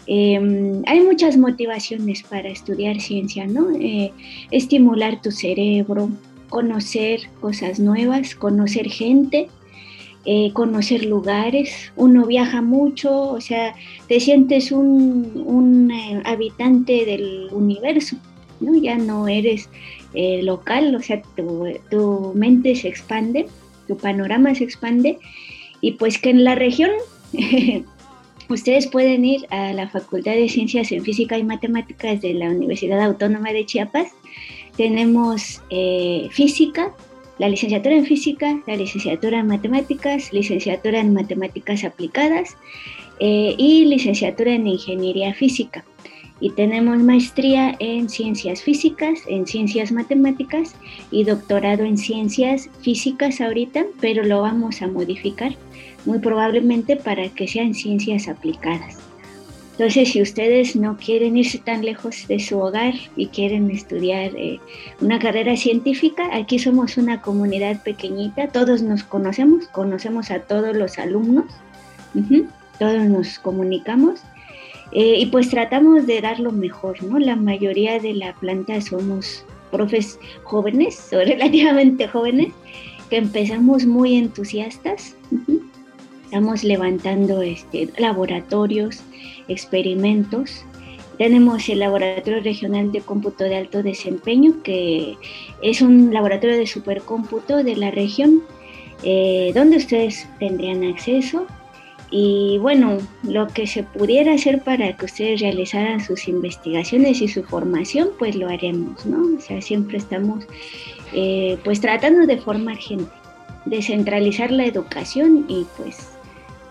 [0.06, 3.76] Em, hay muchas motivaciones para estudiar ciencia, ¿no?
[3.78, 4.12] Eh,
[4.50, 6.10] estimular tu cerebro,
[6.48, 9.48] conocer cosas nuevas, conocer gente,
[10.26, 11.92] eh, conocer lugares.
[11.96, 13.74] Uno viaja mucho, o sea,
[14.08, 18.16] te sientes un, eh, habitante del universo,
[18.60, 18.76] ¿no?
[18.76, 19.68] Ya no eres
[20.42, 23.46] local, o sea, tu, tu mente se expande,
[23.86, 25.18] tu panorama se expande
[25.80, 26.90] y pues que en la región
[28.48, 33.00] ustedes pueden ir a la Facultad de Ciencias en Física y Matemáticas de la Universidad
[33.02, 34.08] Autónoma de Chiapas.
[34.76, 36.94] Tenemos eh, física,
[37.38, 42.56] la licenciatura en física, la licenciatura en matemáticas, licenciatura en matemáticas aplicadas
[43.20, 45.84] eh, y licenciatura en ingeniería física.
[46.38, 50.74] Y tenemos maestría en ciencias físicas, en ciencias matemáticas
[51.10, 55.56] y doctorado en ciencias físicas ahorita, pero lo vamos a modificar
[56.04, 59.05] muy probablemente para que sean ciencias aplicadas.
[59.78, 64.58] Entonces, si ustedes no quieren irse tan lejos de su hogar y quieren estudiar eh,
[65.02, 70.98] una carrera científica, aquí somos una comunidad pequeñita, todos nos conocemos, conocemos a todos los
[70.98, 71.44] alumnos,
[72.78, 74.20] todos nos comunicamos
[74.92, 77.18] eh, y pues tratamos de dar lo mejor, ¿no?
[77.18, 82.54] La mayoría de la planta somos profes jóvenes o relativamente jóvenes
[83.10, 85.14] que empezamos muy entusiastas.
[86.36, 89.00] Estamos levantando este, laboratorios,
[89.48, 90.66] experimentos.
[91.16, 95.16] Tenemos el Laboratorio Regional de Cómputo de Alto Desempeño, que
[95.62, 98.42] es un laboratorio de supercómputo de la región,
[99.02, 101.46] eh, donde ustedes tendrían acceso.
[102.10, 107.44] Y bueno, lo que se pudiera hacer para que ustedes realizaran sus investigaciones y su
[107.44, 109.38] formación, pues lo haremos, ¿no?
[109.38, 110.44] O sea, siempre estamos
[111.14, 113.10] eh, pues tratando de formar gente,
[113.64, 116.10] descentralizar la educación y pues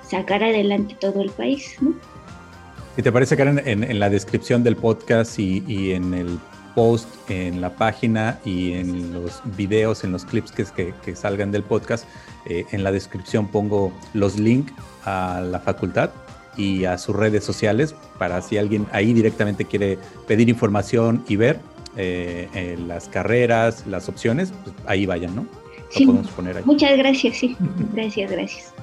[0.09, 1.75] sacar adelante todo el país.
[1.81, 1.93] ¿no?
[2.95, 6.39] Si te parece, Karen, en, la descripción del podcast y, en el
[6.75, 11.63] post, en la página y en los videos, en los clips que, que, salgan del
[11.63, 12.07] podcast,
[12.45, 16.11] eh, en la descripción pongo los links a la facultad
[16.57, 21.59] y a sus redes sociales para si alguien ahí directamente quiere pedir información y ver
[21.97, 25.45] eh, las carreras, las opciones, pues ahí vayan, ¿no?
[25.89, 26.63] sí, poner ahí.
[26.65, 27.55] Muchas gracias, sí.
[27.93, 28.73] Gracias, gracias.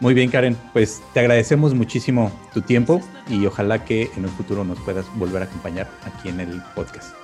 [0.00, 4.64] Muy bien, Karen, pues te agradecemos muchísimo tu tiempo y ojalá que en un futuro
[4.64, 7.14] nos puedas volver a acompañar aquí en el podcast.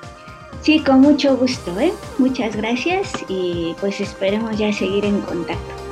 [0.62, 1.92] Sí, con mucho gusto, ¿eh?
[2.18, 5.89] Muchas gracias y pues esperemos ya seguir en contacto.